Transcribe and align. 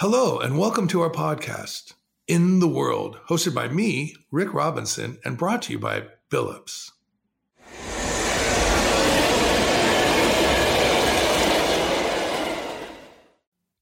Hello, 0.00 0.38
and 0.38 0.56
welcome 0.56 0.86
to 0.86 1.00
our 1.00 1.10
podcast, 1.10 1.94
In 2.28 2.60
the 2.60 2.68
World, 2.68 3.18
hosted 3.28 3.52
by 3.52 3.66
me, 3.66 4.14
Rick 4.30 4.54
Robinson, 4.54 5.18
and 5.24 5.36
brought 5.36 5.62
to 5.62 5.72
you 5.72 5.80
by 5.80 6.04
Billups. 6.30 6.92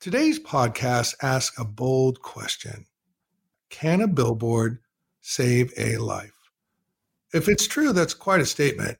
Today's 0.01 0.39
podcast 0.39 1.17
asks 1.21 1.61
a 1.61 1.67
bold 1.67 2.23
question 2.23 2.87
Can 3.69 4.01
a 4.01 4.09
billboard 4.09 4.79
save 5.21 5.71
a 5.77 5.99
life? 5.99 6.51
If 7.35 7.47
it's 7.47 7.67
true, 7.67 7.93
that's 7.93 8.15
quite 8.15 8.41
a 8.41 8.47
statement, 8.47 8.97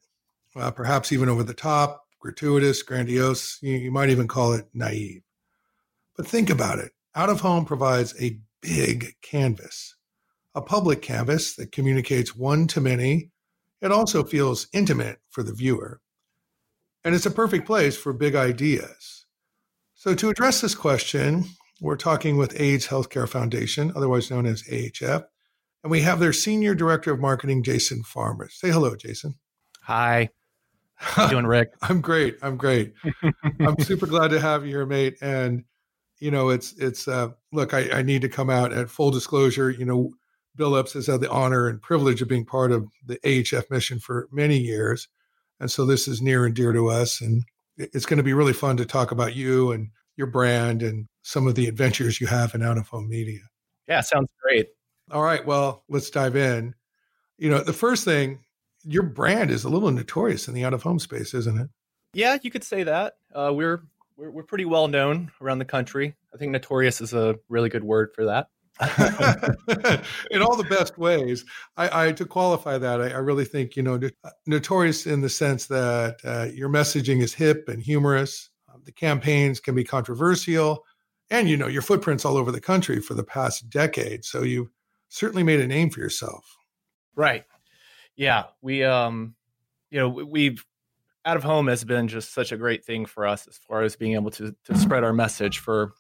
uh, 0.55 0.71
perhaps 0.71 1.13
even 1.13 1.31
over 1.31 1.45
the 1.45 1.55
top, 1.55 2.09
gratuitous, 2.21 2.83
grandiose. 2.83 3.59
You, 3.63 3.79
you 3.79 3.91
might 3.91 4.11
even 4.11 4.29
call 4.29 4.53
it 4.53 4.69
naive. 4.75 5.23
But 6.15 6.27
think 6.27 6.51
about 6.51 6.79
it 6.79 6.93
out 7.17 7.31
of 7.31 7.41
home 7.41 7.65
provides 7.65 8.15
a 8.21 8.39
big 8.61 9.15
canvas, 9.23 9.97
a 10.55 10.61
public 10.61 11.01
canvas 11.01 11.57
that 11.57 11.73
communicates 11.73 12.37
one 12.37 12.67
to 12.69 12.81
many. 12.81 13.31
It 13.81 13.91
also 13.91 14.23
feels 14.23 14.69
intimate 14.73 15.19
for 15.31 15.43
the 15.43 15.55
viewer. 15.55 16.01
And 17.03 17.15
it's 17.15 17.27
a 17.27 17.31
perfect 17.31 17.67
place 17.67 17.97
for 17.97 18.13
big 18.13 18.35
ideas. 18.35 19.27
So, 19.95 20.15
to 20.15 20.29
address 20.29 20.61
this 20.61 20.75
question, 20.75 21.45
we're 21.81 21.97
talking 21.97 22.37
with 22.37 22.61
AIDS 22.61 22.89
Healthcare 22.89 23.29
Foundation, 23.29 23.93
otherwise 23.97 24.31
known 24.31 24.45
as 24.45 24.63
AHF, 24.65 25.25
and 25.83 25.91
we 25.91 26.03
have 26.03 26.21
their 26.21 26.33
Senior 26.33 26.75
Director 26.75 27.13
of 27.13 27.21
Marketing, 27.21 27.63
Jason 27.63 28.03
Farmer. 28.03 28.49
Say 28.51 28.71
hello, 28.71 28.95
Jason. 28.95 29.37
Hi. 29.83 30.29
How 30.97 31.25
you 31.25 31.31
doing, 31.31 31.47
Rick? 31.47 31.75
I'm 31.83 32.01
great. 32.01 32.37
I'm 32.43 32.57
great. 32.57 32.93
I'm 33.61 33.79
super 33.81 34.07
glad 34.07 34.33
to 34.33 34.41
have 34.41 34.65
you 34.65 34.71
here, 34.71 34.87
mate. 34.87 35.17
And 35.21 35.65
you 36.19 36.31
know, 36.31 36.49
it's 36.49 36.73
it's 36.75 37.09
uh, 37.09 37.29
look, 37.53 37.75
I, 37.75 37.91
I 37.91 38.03
need 38.03 38.23
to 38.23 38.29
come 38.29 38.51
out 38.51 38.73
at 38.73 38.91
full 38.91 39.11
disclosure. 39.11 39.71
You 39.71 39.85
know, 39.85 40.11
Billups 40.57 40.95
has 40.95 41.07
had 41.07 41.21
the 41.21 41.31
honor 41.31 41.69
and 41.69 41.81
privilege 41.81 42.23
of 42.23 42.29
being 42.29 42.45
part 42.45 42.73
of 42.73 42.87
the 43.05 43.19
AHF 43.19 43.71
mission 43.71 43.99
for 43.99 44.29
many 44.33 44.59
years, 44.59 45.09
and 45.61 45.71
so 45.71 45.85
this 45.85 46.09
is 46.09 46.23
near 46.23 46.47
and 46.47 46.55
dear 46.55 46.73
to 46.73 46.89
us. 46.89 47.21
And 47.21 47.45
it's 47.77 48.07
going 48.07 48.19
to 48.19 48.23
be 48.23 48.33
really 48.33 48.53
fun 48.53 48.77
to 48.79 48.87
talk 48.87 49.11
about 49.11 49.37
you 49.37 49.73
and 49.73 49.91
your 50.17 50.27
brand 50.27 50.83
and 50.83 51.09
some 51.23 51.47
of 51.47 51.55
the 51.55 51.67
adventures 51.67 52.21
you 52.21 52.27
have 52.27 52.55
in 52.55 52.63
out 52.63 52.79
of 52.79 52.89
home 52.89 53.09
media. 53.09 53.41
Yeah, 53.87 54.01
sounds 54.01 54.29
great. 54.43 54.69
All 55.11 55.23
right, 55.23 55.45
well, 55.45 55.85
let's 55.89 56.11
dive 56.11 56.37
in. 56.37 56.75
You 57.39 57.51
know, 57.51 57.63
the 57.63 57.73
first 57.73 58.05
thing, 58.05 58.41
your 58.85 59.03
brand 59.03 59.51
is 59.51 59.65
a 59.65 59.69
little 59.69 59.91
notorious 59.91 60.49
in 60.49 60.55
the 60.55 60.65
out 60.65 60.75
of 60.75 60.83
home 60.83 60.99
space, 60.99 61.35
isn't 61.35 61.61
it? 61.61 61.69
Yeah, 62.15 62.39
you 62.43 62.51
could 62.51 62.65
say 62.65 62.85
that. 62.85 63.17
Uh, 63.35 63.53
we're 63.55 63.83
we're, 64.17 64.31
we're 64.31 64.43
pretty 64.43 64.65
well 64.65 64.89
known 64.89 65.31
around 65.41 65.59
the 65.59 65.65
country. 65.65 66.15
I 66.35 66.39
think 66.39 66.53
notorious 66.53 67.01
is 67.01 67.13
a 67.13 67.37
really 67.49 67.69
good 67.69 67.85
word 67.85 68.11
for 68.15 68.25
that. 68.27 68.49
in 70.31 70.43
all 70.43 70.55
the 70.55 70.67
best 70.69 70.99
ways. 70.99 71.47
I, 71.79 72.09
I 72.09 72.13
to 72.13 72.27
qualify 72.27 72.77
that, 72.77 73.01
I, 73.01 73.09
I, 73.09 73.19
really 73.19 73.47
think 73.47 73.75
you 73.75 73.83
know 73.83 73.99
notorious 74.47 75.07
in 75.07 75.23
the 75.23 75.31
sense 75.31 75.65
that 75.69 76.19
uh, 76.25 76.49
your 76.53 76.69
messaging 76.69 77.23
is 77.23 77.33
hip 77.33 77.71
and 77.71 77.83
humorous. 77.83 78.51
Um, 78.71 78.83
the 78.85 78.93
campaigns 78.93 79.61
can 79.61 79.75
be 79.75 79.83
controversial, 79.83 80.85
and 81.31 81.49
you 81.49 81.57
know 81.57 81.69
your 81.69 81.81
footprints 81.81 82.27
all 82.27 82.37
over 82.37 82.53
the 82.53 82.61
country 82.61 83.01
for 83.01 83.15
the 83.15 83.25
past 83.25 83.71
decade. 83.71 84.27
So 84.27 84.43
you've 84.43 84.69
certainly 85.09 85.43
made 85.43 85.61
a 85.61 85.67
name 85.67 85.89
for 85.89 86.01
yourself. 86.01 86.45
Right. 87.15 87.45
Yeah. 88.15 88.45
We 88.61 88.85
um, 88.85 89.37
you 89.91 89.99
know, 89.99 90.09
we've 90.09 90.63
out 91.27 91.37
of 91.37 91.43
home 91.43 91.67
has 91.67 91.85
been 91.85 92.09
just 92.09 92.33
such 92.33 92.53
a 92.53 92.57
great 92.57 92.85
thing 92.85 93.05
for 93.05 93.27
us 93.27 93.47
as 93.49 93.59
far 93.59 93.83
as 93.83 93.97
being 93.97 94.15
able 94.15 94.31
to 94.31 94.55
to 94.65 94.79
spread 94.79 95.05
our 95.05 95.13
message 95.13 95.59
for 95.59 95.93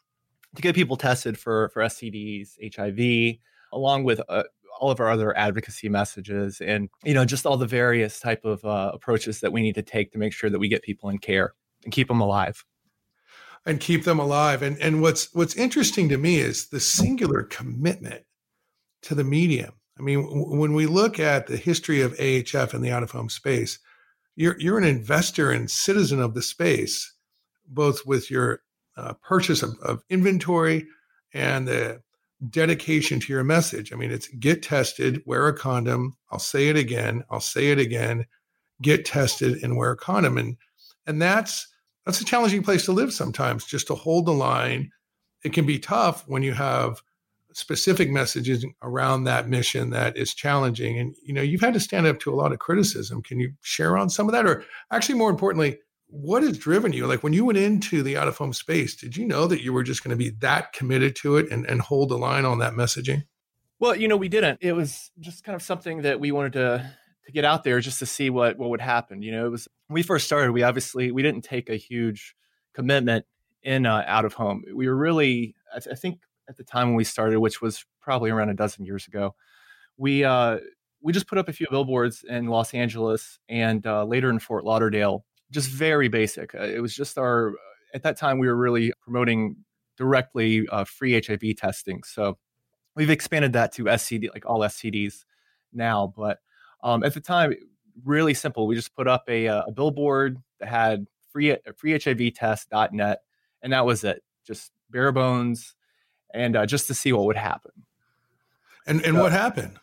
to 0.54 0.62
get 0.62 0.74
people 0.74 0.96
tested 0.96 1.36
for 1.38 1.68
for 1.70 1.82
STDs, 1.82 2.56
HIV, 2.74 3.38
along 3.72 4.04
with 4.04 4.20
uh, 4.28 4.44
all 4.80 4.90
of 4.90 5.00
our 5.00 5.10
other 5.10 5.36
advocacy 5.36 5.88
messages, 5.88 6.60
and 6.60 6.88
you 7.04 7.12
know 7.12 7.24
just 7.24 7.44
all 7.44 7.56
the 7.56 7.66
various 7.66 8.20
type 8.20 8.44
of 8.44 8.64
uh, 8.64 8.92
approaches 8.94 9.40
that 9.40 9.52
we 9.52 9.60
need 9.60 9.74
to 9.74 9.82
take 9.82 10.12
to 10.12 10.18
make 10.18 10.32
sure 10.32 10.48
that 10.48 10.60
we 10.60 10.68
get 10.68 10.82
people 10.82 11.10
in 11.10 11.18
care 11.18 11.52
and 11.84 11.92
keep 11.92 12.08
them 12.08 12.20
alive 12.20 12.64
and 13.66 13.80
keep 13.80 14.04
them 14.04 14.20
alive. 14.20 14.62
And 14.62 14.78
and 14.80 15.02
what's 15.02 15.34
what's 15.34 15.56
interesting 15.56 16.08
to 16.08 16.16
me 16.16 16.36
is 16.36 16.68
the 16.68 16.80
singular 16.80 17.42
commitment 17.42 18.24
to 19.02 19.14
the 19.14 19.24
medium. 19.24 19.72
I 19.98 20.02
mean, 20.02 20.22
w- 20.22 20.56
when 20.56 20.74
we 20.74 20.86
look 20.86 21.18
at 21.18 21.48
the 21.48 21.56
history 21.56 22.00
of 22.00 22.14
AHF 22.16 22.74
in 22.74 22.80
the 22.80 22.92
out 22.92 23.02
of 23.02 23.10
home 23.10 23.28
space, 23.28 23.78
you're 24.36 24.56
you're 24.60 24.78
an 24.78 24.84
investor 24.84 25.50
and 25.50 25.70
citizen 25.70 26.20
of 26.20 26.34
the 26.34 26.42
space, 26.42 27.12
both 27.66 28.06
with 28.06 28.30
your 28.30 28.60
uh, 28.96 29.14
purchase 29.14 29.62
of, 29.62 29.78
of 29.82 30.04
inventory 30.08 30.86
and 31.34 31.66
the 31.66 32.00
dedication 32.50 33.18
to 33.18 33.32
your 33.32 33.44
message. 33.44 33.92
I 33.92 33.96
mean, 33.96 34.10
it's 34.10 34.28
get 34.28 34.62
tested, 34.62 35.22
wear 35.26 35.48
a 35.48 35.56
condom. 35.56 36.16
I'll 36.30 36.38
say 36.38 36.68
it 36.68 36.76
again. 36.76 37.24
I'll 37.30 37.40
say 37.40 37.70
it 37.70 37.78
again. 37.78 38.26
Get 38.82 39.06
tested 39.06 39.62
and 39.62 39.76
wear 39.76 39.90
a 39.92 39.96
condom. 39.96 40.36
And 40.36 40.56
and 41.06 41.20
that's 41.20 41.66
that's 42.04 42.20
a 42.20 42.24
challenging 42.24 42.62
place 42.62 42.84
to 42.84 42.92
live 42.92 43.12
sometimes. 43.12 43.64
Just 43.64 43.86
to 43.88 43.94
hold 43.94 44.26
the 44.26 44.32
line, 44.32 44.90
it 45.44 45.52
can 45.52 45.66
be 45.66 45.78
tough 45.78 46.24
when 46.28 46.42
you 46.42 46.52
have 46.52 47.02
specific 47.56 48.10
messages 48.10 48.66
around 48.82 49.24
that 49.24 49.48
mission 49.48 49.88
that 49.88 50.14
is 50.14 50.34
challenging. 50.34 50.98
And 50.98 51.16
you 51.22 51.32
know 51.32 51.40
you've 51.40 51.62
had 51.62 51.72
to 51.72 51.80
stand 51.80 52.06
up 52.06 52.20
to 52.20 52.30
a 52.32 52.36
lot 52.36 52.52
of 52.52 52.58
criticism. 52.58 53.22
Can 53.22 53.40
you 53.40 53.54
share 53.62 53.96
on 53.96 54.10
some 54.10 54.28
of 54.28 54.32
that? 54.32 54.46
Or 54.46 54.62
actually 54.92 55.14
more 55.14 55.30
importantly 55.30 55.78
what 56.08 56.42
has 56.42 56.58
driven 56.58 56.92
you? 56.92 57.06
Like 57.06 57.22
when 57.22 57.32
you 57.32 57.46
went 57.46 57.58
into 57.58 58.02
the 58.02 58.16
out 58.16 58.28
of 58.28 58.36
home 58.36 58.52
space 58.52 58.94
did 58.94 59.16
you 59.16 59.24
know 59.24 59.46
that 59.46 59.62
you 59.62 59.72
were 59.72 59.82
just 59.82 60.04
going 60.04 60.10
to 60.10 60.22
be 60.22 60.36
that 60.40 60.74
committed 60.74 61.16
to 61.16 61.38
it 61.38 61.50
and, 61.50 61.64
and 61.64 61.80
hold 61.80 62.10
the 62.10 62.18
line 62.18 62.44
on 62.44 62.58
that 62.58 62.74
messaging? 62.74 63.24
Well 63.78 63.96
you 63.96 64.06
know 64.06 64.18
we 64.18 64.28
didn't. 64.28 64.58
It 64.60 64.74
was 64.74 65.10
just 65.18 65.42
kind 65.42 65.56
of 65.56 65.62
something 65.62 66.02
that 66.02 66.20
we 66.20 66.32
wanted 66.32 66.52
to 66.54 66.92
to 67.24 67.32
get 67.32 67.46
out 67.46 67.64
there 67.64 67.80
just 67.80 68.00
to 68.00 68.06
see 68.06 68.28
what 68.28 68.58
what 68.58 68.68
would 68.68 68.82
happen 68.82 69.22
you 69.22 69.32
know? 69.32 69.46
It 69.46 69.50
was 69.50 69.66
when 69.86 69.94
we 69.94 70.02
first 70.02 70.26
started 70.26 70.52
we 70.52 70.62
obviously 70.62 71.10
we 71.10 71.22
didn't 71.22 71.42
take 71.42 71.70
a 71.70 71.76
huge 71.76 72.36
commitment 72.74 73.24
in 73.62 73.86
uh, 73.86 74.04
out 74.06 74.26
of 74.26 74.34
home 74.34 74.62
we 74.74 74.86
were 74.86 74.94
really 74.94 75.54
I, 75.74 75.80
th- 75.80 75.94
I 75.94 75.96
think 75.96 76.20
at 76.48 76.56
the 76.56 76.64
time 76.64 76.88
when 76.88 76.96
we 76.96 77.04
started, 77.04 77.40
which 77.40 77.60
was 77.60 77.84
probably 78.00 78.30
around 78.30 78.50
a 78.50 78.54
dozen 78.54 78.84
years 78.84 79.06
ago, 79.06 79.34
we 79.96 80.24
uh, 80.24 80.58
we 81.00 81.12
just 81.12 81.26
put 81.28 81.38
up 81.38 81.48
a 81.48 81.52
few 81.52 81.66
billboards 81.70 82.24
in 82.28 82.46
Los 82.46 82.74
Angeles 82.74 83.38
and 83.48 83.86
uh, 83.86 84.04
later 84.04 84.30
in 84.30 84.38
Fort 84.38 84.64
Lauderdale. 84.64 85.24
Just 85.50 85.68
very 85.68 86.08
basic. 86.08 86.54
Uh, 86.54 86.64
it 86.64 86.80
was 86.80 86.94
just 86.94 87.18
our 87.18 87.52
at 87.94 88.02
that 88.02 88.16
time 88.16 88.38
we 88.38 88.46
were 88.46 88.56
really 88.56 88.92
promoting 89.00 89.56
directly 89.96 90.66
uh, 90.68 90.84
free 90.84 91.20
HIV 91.20 91.56
testing. 91.56 92.02
So 92.04 92.38
we've 92.94 93.10
expanded 93.10 93.52
that 93.54 93.72
to 93.74 93.84
STD, 93.84 94.28
like 94.34 94.44
all 94.46 94.60
STDs 94.60 95.24
now. 95.72 96.12
But 96.16 96.38
um, 96.82 97.02
at 97.04 97.14
the 97.14 97.20
time, 97.20 97.54
really 98.04 98.34
simple. 98.34 98.66
We 98.66 98.74
just 98.74 98.94
put 98.94 99.08
up 99.08 99.24
a, 99.28 99.48
uh, 99.48 99.62
a 99.68 99.72
billboard 99.72 100.38
that 100.60 100.68
had 100.68 101.06
free 101.32 101.56
freehivtest.net, 101.82 103.18
and 103.62 103.72
that 103.72 103.86
was 103.86 104.04
it. 104.04 104.22
Just 104.46 104.72
bare 104.90 105.12
bones 105.12 105.74
and 106.34 106.56
uh, 106.56 106.66
just 106.66 106.86
to 106.88 106.94
see 106.94 107.12
what 107.12 107.24
would 107.24 107.36
happen. 107.36 107.72
And 108.86 109.04
and 109.04 109.16
uh, 109.16 109.20
what 109.20 109.32
happened? 109.32 109.78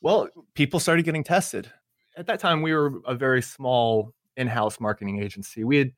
Well, 0.00 0.28
people 0.54 0.80
started 0.80 1.04
getting 1.04 1.24
tested. 1.24 1.70
At 2.16 2.26
that 2.26 2.40
time, 2.40 2.62
we 2.62 2.72
were 2.74 3.00
a 3.06 3.14
very 3.14 3.42
small 3.42 4.12
in-house 4.36 4.80
marketing 4.80 5.22
agency. 5.22 5.64
We 5.64 5.78
had 5.78 5.92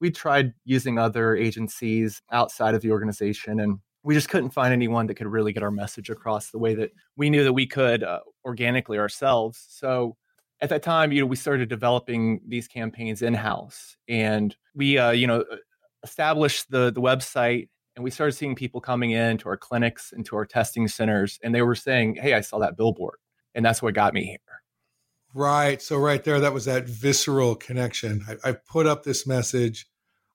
we 0.00 0.10
tried 0.10 0.52
using 0.64 0.98
other 0.98 1.36
agencies 1.36 2.20
outside 2.32 2.74
of 2.74 2.82
the 2.82 2.90
organization, 2.90 3.60
and 3.60 3.78
we 4.02 4.14
just 4.14 4.28
couldn't 4.28 4.50
find 4.50 4.72
anyone 4.72 5.06
that 5.06 5.14
could 5.14 5.26
really 5.26 5.52
get 5.52 5.62
our 5.62 5.70
message 5.70 6.10
across 6.10 6.50
the 6.50 6.58
way 6.58 6.74
that 6.74 6.92
we 7.16 7.30
knew 7.30 7.44
that 7.44 7.52
we 7.52 7.66
could 7.66 8.02
uh, 8.02 8.20
organically 8.44 8.98
ourselves. 8.98 9.64
So 9.68 10.16
at 10.60 10.68
that 10.68 10.82
time, 10.82 11.10
you 11.12 11.20
know, 11.20 11.26
we 11.26 11.36
started 11.36 11.68
developing 11.68 12.40
these 12.46 12.68
campaigns 12.68 13.22
in-house, 13.22 13.96
and 14.08 14.54
we, 14.74 14.98
uh, 14.98 15.12
you 15.12 15.26
know, 15.26 15.44
established 16.02 16.70
the 16.70 16.92
the 16.92 17.00
website 17.00 17.68
and 17.96 18.04
we 18.04 18.10
started 18.10 18.32
seeing 18.32 18.54
people 18.54 18.80
coming 18.80 19.12
in 19.12 19.38
to 19.38 19.48
our 19.48 19.56
clinics 19.56 20.12
and 20.12 20.26
to 20.26 20.36
our 20.36 20.44
testing 20.44 20.88
centers 20.88 21.38
and 21.42 21.54
they 21.54 21.62
were 21.62 21.74
saying 21.74 22.16
hey 22.16 22.34
i 22.34 22.40
saw 22.40 22.58
that 22.58 22.76
billboard. 22.76 23.18
And 23.54 23.64
that's 23.64 23.80
what 23.80 23.94
got 23.94 24.14
me 24.14 24.24
here. 24.24 24.38
Right. 25.32 25.80
So 25.80 25.96
right 25.96 26.22
there 26.24 26.40
that 26.40 26.52
was 26.52 26.64
that 26.64 26.88
visceral 26.88 27.54
connection. 27.54 28.24
I, 28.28 28.50
I 28.50 28.52
put 28.52 28.86
up 28.86 29.04
this 29.04 29.26
message. 29.26 29.86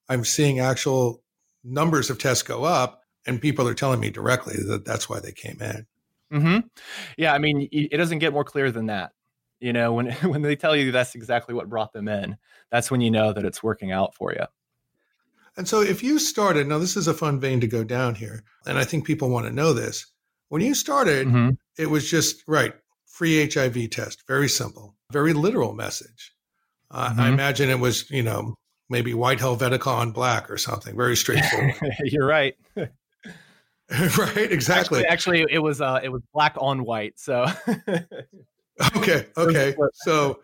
I'm 0.08 0.24
seeing 0.24 0.58
actual 0.58 1.22
numbers 1.62 2.08
of 2.08 2.18
tests 2.18 2.42
go 2.42 2.64
up 2.64 3.02
and 3.26 3.40
people 3.40 3.68
are 3.68 3.74
telling 3.74 4.00
me 4.00 4.10
directly 4.10 4.56
that 4.68 4.84
that's 4.84 5.08
why 5.08 5.20
they 5.20 5.32
came 5.32 5.58
in. 5.60 5.86
Mm-hmm. 6.32 6.58
yeah 7.18 7.34
i 7.34 7.38
mean 7.38 7.68
it 7.72 7.96
doesn't 7.96 8.20
get 8.20 8.32
more 8.32 8.44
clear 8.44 8.70
than 8.70 8.86
that. 8.86 9.12
You 9.58 9.72
know 9.72 9.92
when 9.92 10.12
when 10.22 10.42
they 10.42 10.56
tell 10.56 10.76
you 10.76 10.92
that's 10.92 11.14
exactly 11.14 11.54
what 11.54 11.68
brought 11.68 11.92
them 11.92 12.08
in 12.08 12.36
that's 12.70 12.90
when 12.90 13.00
you 13.00 13.10
know 13.10 13.32
that 13.32 13.44
it's 13.44 13.62
working 13.62 13.90
out 13.90 14.14
for 14.14 14.32
you 14.32 14.44
and 15.60 15.68
so 15.68 15.82
if 15.82 16.02
you 16.02 16.18
started, 16.18 16.66
now 16.66 16.78
this 16.78 16.96
is 16.96 17.06
a 17.06 17.12
fun 17.12 17.38
vein 17.38 17.60
to 17.60 17.66
go 17.66 17.84
down 17.84 18.14
here, 18.14 18.44
and 18.64 18.78
I 18.78 18.84
think 18.84 19.04
people 19.04 19.28
want 19.28 19.44
to 19.44 19.52
know 19.52 19.74
this. 19.74 20.06
When 20.48 20.62
you 20.62 20.74
started, 20.74 21.26
mm-hmm. 21.26 21.50
it 21.76 21.90
was 21.90 22.10
just 22.10 22.42
right, 22.48 22.72
free 23.04 23.46
HIV 23.46 23.90
test, 23.90 24.24
very 24.26 24.48
simple, 24.48 24.96
very 25.12 25.34
literal 25.34 25.74
message. 25.74 26.32
Uh, 26.90 27.10
mm-hmm. 27.10 27.20
I 27.20 27.28
imagine 27.28 27.68
it 27.68 27.78
was, 27.78 28.10
you 28.10 28.22
know, 28.22 28.54
maybe 28.88 29.12
white 29.12 29.38
Helvetica 29.38 29.86
on 29.86 30.12
black 30.12 30.50
or 30.50 30.56
something, 30.56 30.96
very 30.96 31.14
straightforward. 31.14 31.74
You're 32.04 32.26
right. 32.26 32.56
right, 32.76 34.50
exactly. 34.50 35.04
Actually, 35.04 35.42
actually, 35.42 35.46
it 35.50 35.58
was 35.58 35.82
uh, 35.82 36.00
it 36.02 36.08
was 36.08 36.22
black 36.32 36.56
on 36.58 36.84
white. 36.84 37.20
So 37.20 37.44
okay, 38.96 39.26
okay, 39.36 39.74
so 39.92 40.40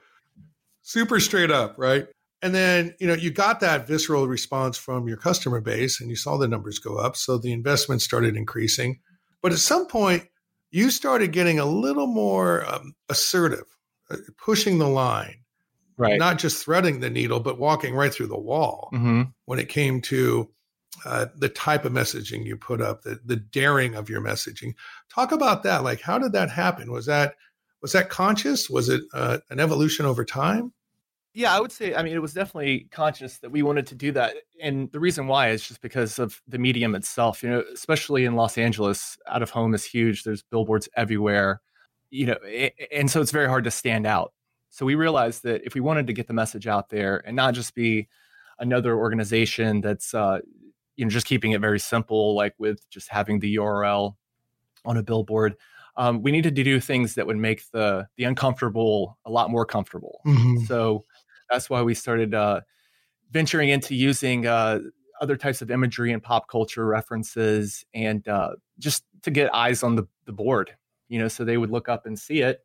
super 0.83 1.21
straight 1.21 1.51
up, 1.51 1.77
right? 1.79 2.07
And 2.43 2.55
then 2.55 2.95
you 3.01 3.07
know 3.07 3.15
you 3.15 3.31
got 3.31 3.61
that 3.61 3.87
visceral 3.87 4.29
response 4.29 4.77
from 4.77 5.09
your 5.09 5.17
customer 5.17 5.61
base, 5.61 6.01
and 6.01 6.11
you 6.11 6.17
saw 6.17 6.37
the 6.37 6.49
numbers 6.49 6.79
go 6.79 6.97
up, 6.97 7.17
so 7.17 7.39
the 7.39 7.53
investment 7.53 8.03
started 8.03 8.37
increasing. 8.37 9.01
But 9.43 9.53
at 9.53 9.59
some 9.59 9.87
point, 9.87 10.25
you 10.71 10.91
started 10.91 11.33
getting 11.33 11.59
a 11.59 11.65
little 11.65 12.07
more 12.07 12.67
um, 12.67 12.95
assertive, 13.09 13.65
uh, 14.11 14.17
pushing 14.37 14.79
the 14.79 14.89
line, 14.89 15.39
right? 15.97 16.19
Not 16.19 16.39
just 16.39 16.63
threading 16.63 17.01
the 17.01 17.11
needle, 17.11 17.41
but 17.41 17.59
walking 17.59 17.95
right 17.95 18.13
through 18.13 18.29
the 18.29 18.39
wall 18.39 18.91
mm-hmm. 18.93 19.23
when 19.47 19.59
it 19.59 19.69
came 19.69 20.01
to 20.03 20.51
uh, 21.05 21.27
the 21.37 21.49
type 21.49 21.85
of 21.85 21.93
messaging 21.93 22.45
you 22.45 22.57
put 22.57 22.81
up, 22.81 23.03
the 23.03 23.19
the 23.25 23.37
daring 23.37 23.95
of 23.95 24.11
your 24.11 24.21
messaging. 24.21 24.75
Talk 25.13 25.33
about 25.33 25.63
that. 25.63 25.85
Like, 25.85 26.01
how 26.01 26.19
did 26.19 26.33
that 26.33 26.51
happen? 26.51 26.93
Was 26.93 27.07
that 27.07 27.35
was 27.83 27.93
that 27.93 28.11
conscious? 28.11 28.69
Was 28.69 28.89
it 28.89 29.03
uh, 29.13 29.39
an 29.51 29.61
evolution 29.61 30.07
over 30.07 30.25
time? 30.25 30.73
Yeah, 31.37 31.55
I 31.55 31.61
would 31.61 31.71
say. 31.71 31.95
I 31.95 32.03
mean, 32.03 32.15
it 32.15 32.23
was 32.23 32.33
definitely 32.33 32.89
conscious 32.91 33.37
that 33.41 33.51
we 33.51 33.63
wanted 33.63 33.87
to 33.89 33.95
do 33.95 34.11
that, 34.13 34.37
and 34.59 34.91
the 34.93 34.99
reason 34.99 35.27
why 35.27 35.51
is 35.51 35.69
just 35.69 35.83
because 35.83 36.19
of 36.19 36.41
the 36.49 36.57
medium 36.57 36.95
itself. 36.95 37.43
You 37.43 37.51
know, 37.51 37.63
especially 37.75 38.25
in 38.25 38.37
Los 38.37 38.57
Angeles, 38.57 39.19
out 39.29 39.43
of 39.43 39.51
home 39.51 39.75
is 39.75 39.85
huge. 39.85 40.25
There's 40.25 40.43
billboards 40.43 40.89
everywhere. 40.97 41.61
You 42.09 42.29
know, 42.29 42.39
and 42.91 43.11
so 43.11 43.21
it's 43.21 43.33
very 43.33 43.49
hard 43.49 43.65
to 43.65 43.71
stand 43.71 44.07
out. 44.07 44.33
So 44.71 44.87
we 44.87 44.95
realized 44.95 45.43
that 45.43 45.61
if 45.63 45.75
we 45.75 45.83
wanted 45.83 46.07
to 46.07 46.15
get 46.15 46.27
the 46.27 46.33
message 46.33 46.67
out 46.67 46.89
there 46.89 47.23
and 47.27 47.37
not 47.37 47.53
just 47.53 47.75
be 47.75 48.09
another 48.59 48.97
organization 48.97 49.83
that's 49.83 50.15
uh, 50.15 50.39
you 50.97 51.05
know 51.05 51.11
just 51.11 51.27
keeping 51.27 51.53
it 51.53 51.61
very 51.61 51.79
simple 51.81 52.35
like 52.35 52.55
with 52.59 52.89
just 52.89 53.11
having 53.11 53.41
the 53.41 53.57
url 53.57 54.15
on 54.87 54.97
a 54.97 55.03
billboard 55.03 55.57
um, 55.97 56.23
we 56.23 56.31
needed 56.31 56.55
to 56.57 56.65
do 56.65 56.81
things 56.81 57.15
that 57.15 57.27
would 57.27 57.37
make 57.37 57.63
the 57.73 58.07
the 58.17 58.25
uncomfortable 58.25 59.19
a 59.25 59.31
lot 59.31 59.51
more 59.51 59.65
comfortable 59.65 60.21
mm-hmm. 60.27 60.65
so 60.65 61.05
that's 61.51 61.71
why 61.71 61.83
we 61.83 61.95
started 61.95 62.35
uh, 62.35 62.61
venturing 63.31 63.69
into 63.69 63.95
using 63.95 64.47
uh, 64.47 64.79
other 65.21 65.37
types 65.37 65.63
of 65.63 65.71
imagery 65.71 66.13
and 66.13 66.23
pop 66.23 66.49
culture 66.49 66.87
references 66.87 67.85
and 67.95 68.27
uh, 68.29 68.51
just 68.79 69.05
to 69.23 69.31
get 69.31 69.55
eyes 69.55 69.83
on 69.83 69.97
the, 69.97 70.07
the 70.27 70.33
board 70.33 70.71
you 71.09 71.19
know 71.19 71.29
so 71.29 71.45
they 71.45 71.57
would 71.57 71.71
look 71.71 71.89
up 71.89 72.07
and 72.07 72.19
see 72.19 72.41
it 72.41 72.65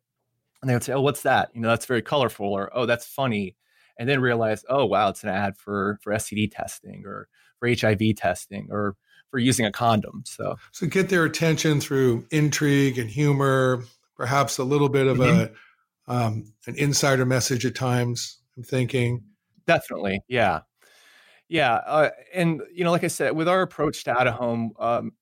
and 0.60 0.68
they 0.68 0.74
would 0.74 0.82
say 0.82 0.92
oh 0.92 1.00
what's 1.00 1.22
that 1.22 1.50
you 1.54 1.60
know 1.60 1.68
that's 1.68 1.86
very 1.86 2.02
colorful 2.02 2.46
or 2.46 2.70
oh 2.74 2.86
that's 2.86 3.06
funny 3.06 3.56
and 3.98 4.08
then 4.08 4.20
realize 4.20 4.64
oh 4.68 4.84
wow 4.84 5.08
it's 5.08 5.22
an 5.22 5.28
ad 5.28 5.56
for 5.56 5.98
for 6.02 6.12
std 6.12 6.50
testing 6.50 7.04
or 7.06 7.28
for 7.62 7.68
HIV 7.68 8.16
testing 8.16 8.66
or 8.70 8.96
for 9.32 9.38
using 9.38 9.64
a 9.64 9.72
condom. 9.72 10.22
So, 10.26 10.56
so 10.70 10.86
get 10.86 11.08
their 11.08 11.24
attention 11.24 11.80
through 11.80 12.26
intrigue 12.30 12.98
and 12.98 13.10
humor, 13.10 13.82
perhaps 14.14 14.58
a 14.58 14.64
little 14.64 14.90
bit 14.90 15.06
of 15.08 15.16
mm-hmm. 15.16 15.54
a 16.08 16.14
um, 16.14 16.52
an 16.66 16.76
insider 16.76 17.24
message 17.24 17.64
at 17.64 17.74
times. 17.74 18.38
I'm 18.56 18.62
thinking 18.62 19.24
definitely, 19.66 20.20
yeah, 20.28 20.60
yeah, 21.48 21.74
uh, 21.74 22.10
and 22.34 22.60
you 22.72 22.84
know, 22.84 22.90
like 22.90 23.04
I 23.04 23.08
said, 23.08 23.34
with 23.34 23.48
our 23.48 23.62
approach 23.62 24.04
to 24.04 24.12
out 24.12 24.26
of 24.26 24.34
home, 24.34 24.72
um, 24.78 25.12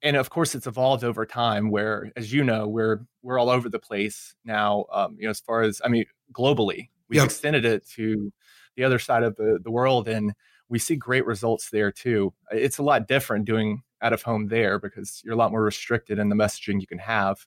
and 0.00 0.16
of 0.16 0.30
course, 0.30 0.54
it's 0.54 0.66
evolved 0.66 1.04
over 1.04 1.26
time. 1.26 1.70
Where, 1.70 2.10
as 2.16 2.32
you 2.32 2.44
know, 2.44 2.66
we're 2.66 3.04
we're 3.22 3.38
all 3.38 3.50
over 3.50 3.68
the 3.68 3.78
place 3.78 4.34
now. 4.46 4.86
Um, 4.90 5.16
you 5.18 5.24
know, 5.24 5.30
as 5.30 5.40
far 5.40 5.60
as 5.60 5.82
I 5.84 5.88
mean, 5.88 6.06
globally, 6.32 6.88
we've 7.08 7.18
yep. 7.18 7.26
extended 7.26 7.66
it 7.66 7.86
to 7.96 8.32
the 8.76 8.84
other 8.84 8.98
side 8.98 9.24
of 9.24 9.36
the 9.36 9.58
the 9.62 9.70
world, 9.70 10.08
and 10.08 10.32
we 10.68 10.78
see 10.78 10.96
great 10.96 11.26
results 11.26 11.70
there 11.70 11.90
too. 11.90 12.32
It's 12.50 12.78
a 12.78 12.82
lot 12.82 13.08
different 13.08 13.44
doing 13.44 13.82
out 14.02 14.12
of 14.12 14.22
home 14.22 14.48
there 14.48 14.78
because 14.78 15.22
you're 15.24 15.34
a 15.34 15.38
lot 15.38 15.50
more 15.50 15.62
restricted 15.62 16.18
in 16.18 16.28
the 16.28 16.36
messaging 16.36 16.80
you 16.80 16.86
can 16.86 16.98
have. 16.98 17.46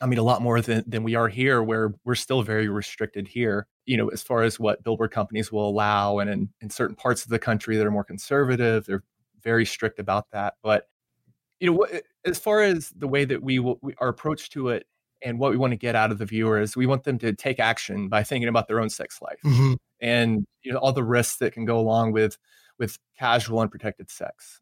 I 0.00 0.06
mean, 0.06 0.18
a 0.18 0.22
lot 0.22 0.42
more 0.42 0.60
than, 0.60 0.84
than 0.86 1.02
we 1.02 1.16
are 1.16 1.28
here, 1.28 1.62
where 1.62 1.92
we're 2.04 2.14
still 2.14 2.42
very 2.42 2.68
restricted 2.68 3.26
here, 3.26 3.66
you 3.84 3.96
know, 3.96 4.08
as 4.08 4.22
far 4.22 4.42
as 4.42 4.60
what 4.60 4.84
billboard 4.84 5.10
companies 5.10 5.50
will 5.50 5.68
allow. 5.68 6.18
And 6.18 6.30
in, 6.30 6.48
in 6.60 6.70
certain 6.70 6.94
parts 6.94 7.24
of 7.24 7.30
the 7.30 7.38
country 7.38 7.76
that 7.76 7.86
are 7.86 7.90
more 7.90 8.04
conservative, 8.04 8.86
they're 8.86 9.02
very 9.42 9.66
strict 9.66 9.98
about 9.98 10.30
that. 10.30 10.54
But, 10.62 10.88
you 11.58 11.72
know, 11.72 11.86
as 12.24 12.38
far 12.38 12.62
as 12.62 12.90
the 12.90 13.08
way 13.08 13.24
that 13.24 13.42
we, 13.42 13.58
will, 13.58 13.78
we 13.82 13.94
our 13.98 14.08
approach 14.08 14.50
to 14.50 14.68
it 14.68 14.86
and 15.20 15.40
what 15.40 15.50
we 15.50 15.56
want 15.56 15.72
to 15.72 15.76
get 15.76 15.96
out 15.96 16.12
of 16.12 16.18
the 16.18 16.26
viewers, 16.26 16.76
we 16.76 16.86
want 16.86 17.02
them 17.02 17.18
to 17.18 17.32
take 17.32 17.58
action 17.58 18.08
by 18.08 18.22
thinking 18.22 18.48
about 18.48 18.68
their 18.68 18.80
own 18.80 18.90
sex 18.90 19.20
life 19.20 19.40
mm-hmm. 19.44 19.74
And 20.00 20.46
you 20.62 20.72
know 20.72 20.78
all 20.78 20.92
the 20.92 21.04
risks 21.04 21.38
that 21.38 21.52
can 21.52 21.64
go 21.64 21.78
along 21.78 22.12
with 22.12 22.38
with 22.78 22.98
casual 23.18 23.60
unprotected 23.60 24.10
sex. 24.10 24.60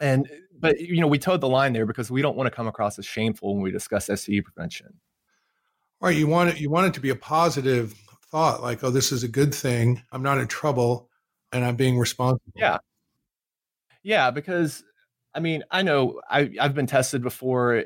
And 0.00 0.28
but 0.58 0.80
you 0.80 1.00
know 1.00 1.06
we 1.06 1.18
toed 1.18 1.40
the 1.40 1.48
line 1.48 1.72
there 1.72 1.86
because 1.86 2.10
we 2.10 2.22
don't 2.22 2.36
want 2.36 2.46
to 2.46 2.54
come 2.54 2.68
across 2.68 2.98
as 2.98 3.06
shameful 3.06 3.54
when 3.54 3.62
we 3.62 3.70
discuss 3.70 4.08
STD 4.08 4.44
prevention. 4.44 5.00
Right, 6.00 6.16
you 6.16 6.26
want 6.26 6.50
it 6.50 6.60
you 6.60 6.70
want 6.70 6.86
it 6.86 6.94
to 6.94 7.00
be 7.00 7.10
a 7.10 7.16
positive 7.16 7.94
thought, 8.30 8.62
like 8.62 8.84
oh 8.84 8.90
this 8.90 9.12
is 9.12 9.24
a 9.24 9.28
good 9.28 9.54
thing. 9.54 10.02
I'm 10.12 10.22
not 10.22 10.38
in 10.38 10.46
trouble, 10.46 11.08
and 11.52 11.64
I'm 11.64 11.76
being 11.76 11.98
responsible. 11.98 12.52
Yeah, 12.54 12.78
yeah, 14.02 14.30
because 14.30 14.84
I 15.34 15.40
mean, 15.40 15.62
I 15.70 15.82
know 15.82 16.20
I, 16.30 16.50
have 16.58 16.74
been 16.74 16.86
tested 16.86 17.22
before 17.22 17.84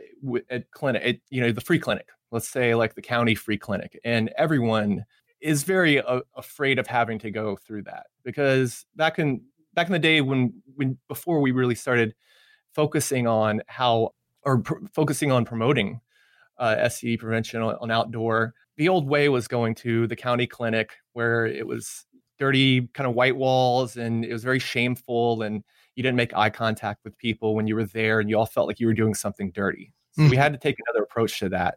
at 0.49 0.71
clinic, 0.71 1.03
at, 1.05 1.17
you 1.31 1.41
know, 1.41 1.53
the 1.53 1.61
free 1.61 1.79
clinic, 1.79 2.09
let's 2.31 2.49
say 2.49 2.75
like 2.75 2.95
the 2.95 3.03
county 3.03 3.35
free 3.35 3.59
clinic, 3.59 3.99
and 4.05 4.33
everyone 4.39 5.05
is 5.43 5.65
very 5.65 6.00
uh, 6.00 6.21
afraid 6.37 6.79
of 6.79 6.87
having 6.87 7.19
to 7.19 7.31
go 7.31 7.56
through 7.56 7.83
that 7.83 8.06
because 8.25 8.87
back 8.97 9.19
in 9.19 9.43
back 9.75 9.87
in 9.87 9.93
the 9.93 9.99
day 9.99 10.21
when 10.21 10.53
when 10.77 10.99
before 11.09 11.41
we 11.41 11.50
really 11.50 11.75
started 11.75 12.15
focusing 12.73 13.27
on 13.27 13.61
how 13.67 14.11
or 14.44 14.59
pr- 14.59 14.87
focusing 14.93 15.31
on 15.31 15.44
promoting 15.44 16.00
uh, 16.59 16.77
STD 16.77 17.19
prevention 17.19 17.62
on, 17.62 17.77
on 17.81 17.91
outdoor, 17.91 18.55
the 18.77 18.89
old 18.89 19.09
way 19.09 19.29
was 19.29 19.49
going 19.49 19.75
to 19.75 20.06
the 20.06 20.17
county 20.17 20.47
clinic 20.47 20.93
where 21.12 21.47
it 21.47 21.67
was 21.67 22.06
dirty 22.38 22.88
kind 22.95 23.09
of 23.09 23.15
white 23.15 23.37
walls 23.37 23.97
and 23.97 24.25
it 24.25 24.33
was 24.33 24.43
very 24.43 24.59
shameful 24.59 25.43
and 25.43 25.62
you 25.95 26.03
didn't 26.03 26.17
make 26.17 26.35
eye 26.35 26.50
contact 26.50 27.05
with 27.05 27.17
people 27.19 27.55
when 27.55 27.67
you 27.67 27.75
were 27.75 27.85
there 27.85 28.21
and 28.21 28.31
you 28.31 28.38
all 28.38 28.47
felt 28.47 28.67
like 28.67 28.81
you 28.81 28.87
were 28.87 28.95
doing 28.95 29.15
something 29.15 29.50
dirty. 29.53 29.93
So 30.12 30.23
mm-hmm. 30.23 30.31
we 30.31 30.37
had 30.37 30.53
to 30.53 30.59
take 30.59 30.77
another 30.87 31.05
approach 31.05 31.38
to 31.41 31.49
that. 31.50 31.77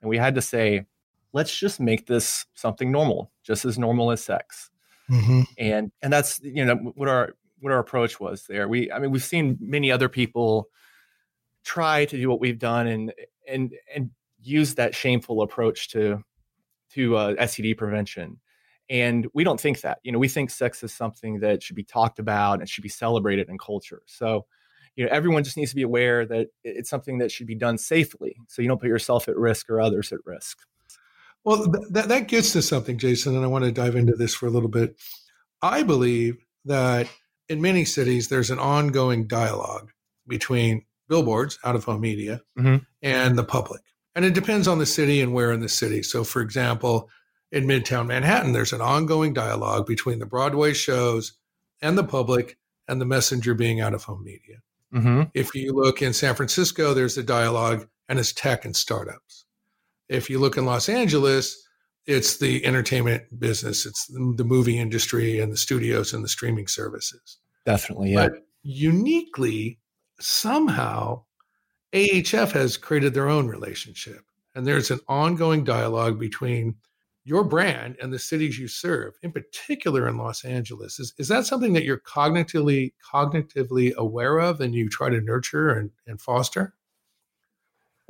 And 0.00 0.08
we 0.08 0.16
had 0.16 0.34
to 0.34 0.42
say, 0.42 0.86
let's 1.32 1.56
just 1.56 1.80
make 1.80 2.06
this 2.06 2.46
something 2.54 2.90
normal, 2.90 3.30
just 3.42 3.64
as 3.64 3.78
normal 3.78 4.10
as 4.10 4.22
sex. 4.22 4.70
Mm-hmm. 5.10 5.42
And 5.58 5.92
and 6.02 6.12
that's 6.12 6.40
you 6.42 6.64
know 6.64 6.76
what 6.94 7.08
our 7.08 7.34
what 7.60 7.72
our 7.72 7.78
approach 7.78 8.20
was 8.20 8.44
there. 8.48 8.68
We 8.68 8.90
I 8.92 8.98
mean 8.98 9.10
we've 9.10 9.24
seen 9.24 9.58
many 9.60 9.90
other 9.90 10.08
people 10.08 10.68
try 11.64 12.04
to 12.04 12.16
do 12.16 12.28
what 12.28 12.40
we've 12.40 12.58
done 12.58 12.86
and 12.86 13.12
and 13.48 13.74
and 13.94 14.10
use 14.42 14.76
that 14.76 14.94
shameful 14.94 15.42
approach 15.42 15.88
to 15.90 16.24
to 16.92 17.16
uh, 17.16 17.34
STD 17.34 17.76
prevention. 17.76 18.40
And 18.88 19.28
we 19.32 19.44
don't 19.44 19.60
think 19.60 19.82
that. 19.82 19.98
You 20.02 20.10
know, 20.10 20.18
we 20.18 20.28
think 20.28 20.50
sex 20.50 20.82
is 20.82 20.92
something 20.92 21.40
that 21.40 21.62
should 21.62 21.76
be 21.76 21.84
talked 21.84 22.18
about 22.18 22.58
and 22.58 22.68
should 22.68 22.82
be 22.82 22.88
celebrated 22.88 23.48
in 23.48 23.56
culture. 23.56 24.02
So, 24.06 24.46
you 24.96 25.04
know, 25.04 25.10
everyone 25.12 25.44
just 25.44 25.56
needs 25.56 25.70
to 25.70 25.76
be 25.76 25.82
aware 25.82 26.26
that 26.26 26.48
it's 26.64 26.90
something 26.90 27.18
that 27.18 27.30
should 27.30 27.46
be 27.46 27.54
done 27.54 27.78
safely. 27.78 28.36
So 28.48 28.62
you 28.62 28.68
don't 28.68 28.80
put 28.80 28.88
yourself 28.88 29.28
at 29.28 29.36
risk 29.36 29.70
or 29.70 29.80
others 29.80 30.12
at 30.12 30.18
risk. 30.24 30.58
Well, 31.44 31.64
th- 31.64 31.86
that, 31.90 32.08
that 32.08 32.28
gets 32.28 32.52
to 32.52 32.62
something, 32.62 32.98
Jason, 32.98 33.34
and 33.34 33.44
I 33.44 33.48
want 33.48 33.64
to 33.64 33.72
dive 33.72 33.96
into 33.96 34.14
this 34.14 34.34
for 34.34 34.46
a 34.46 34.50
little 34.50 34.68
bit. 34.68 34.96
I 35.62 35.82
believe 35.82 36.36
that 36.64 37.08
in 37.48 37.60
many 37.60 37.84
cities, 37.84 38.28
there's 38.28 38.50
an 38.50 38.58
ongoing 38.58 39.26
dialogue 39.26 39.90
between 40.26 40.84
billboards, 41.08 41.58
out 41.64 41.76
of 41.76 41.84
home 41.84 42.00
media, 42.00 42.42
mm-hmm. 42.58 42.76
and 43.02 43.36
the 43.36 43.44
public. 43.44 43.82
And 44.14 44.24
it 44.24 44.34
depends 44.34 44.68
on 44.68 44.78
the 44.78 44.86
city 44.86 45.20
and 45.20 45.32
where 45.32 45.52
in 45.52 45.60
the 45.60 45.68
city. 45.68 46.02
So, 46.02 46.24
for 46.24 46.42
example, 46.42 47.08
in 47.52 47.66
Midtown 47.66 48.06
Manhattan, 48.06 48.52
there's 48.52 48.72
an 48.72 48.80
ongoing 48.80 49.32
dialogue 49.32 49.86
between 49.86 50.18
the 50.18 50.26
Broadway 50.26 50.72
shows 50.72 51.32
and 51.82 51.98
the 51.98 52.04
public 52.04 52.56
and 52.86 53.00
the 53.00 53.06
messenger 53.06 53.54
being 53.54 53.80
out 53.80 53.94
of 53.94 54.04
home 54.04 54.22
media. 54.24 54.58
Mm-hmm. 54.94 55.22
If 55.34 55.54
you 55.54 55.72
look 55.72 56.02
in 56.02 56.12
San 56.12 56.34
Francisco, 56.34 56.94
there's 56.94 57.18
a 57.18 57.22
dialogue 57.22 57.88
and 58.08 58.18
it's 58.18 58.32
tech 58.32 58.64
and 58.64 58.74
startups. 58.74 59.46
If 60.10 60.28
you 60.28 60.38
look 60.38 60.56
in 60.56 60.66
Los 60.66 60.88
Angeles, 60.88 61.66
it's 62.06 62.38
the 62.38 62.66
entertainment 62.66 63.38
business, 63.38 63.86
it's 63.86 64.06
the 64.06 64.44
movie 64.44 64.78
industry 64.78 65.38
and 65.38 65.52
the 65.52 65.56
studios 65.56 66.12
and 66.12 66.24
the 66.24 66.28
streaming 66.28 66.66
services. 66.66 67.38
Definitely, 67.64 68.12
yeah. 68.12 68.28
But 68.28 68.44
uniquely, 68.62 69.78
somehow, 70.18 71.24
AHF 71.92 72.52
has 72.52 72.76
created 72.76 73.14
their 73.14 73.28
own 73.28 73.46
relationship. 73.46 74.22
And 74.54 74.66
there's 74.66 74.90
an 74.90 75.00
ongoing 75.06 75.62
dialogue 75.62 76.18
between 76.18 76.74
your 77.24 77.44
brand 77.44 77.96
and 78.02 78.12
the 78.12 78.18
cities 78.18 78.58
you 78.58 78.66
serve, 78.66 79.14
in 79.22 79.30
particular 79.30 80.08
in 80.08 80.16
Los 80.16 80.44
Angeles. 80.44 80.98
Is, 80.98 81.14
is 81.18 81.28
that 81.28 81.46
something 81.46 81.74
that 81.74 81.84
you're 81.84 82.00
cognitively 82.00 82.92
cognitively 83.12 83.94
aware 83.94 84.38
of 84.38 84.60
and 84.60 84.74
you 84.74 84.88
try 84.88 85.08
to 85.10 85.20
nurture 85.20 85.70
and, 85.70 85.90
and 86.06 86.20
foster? 86.20 86.74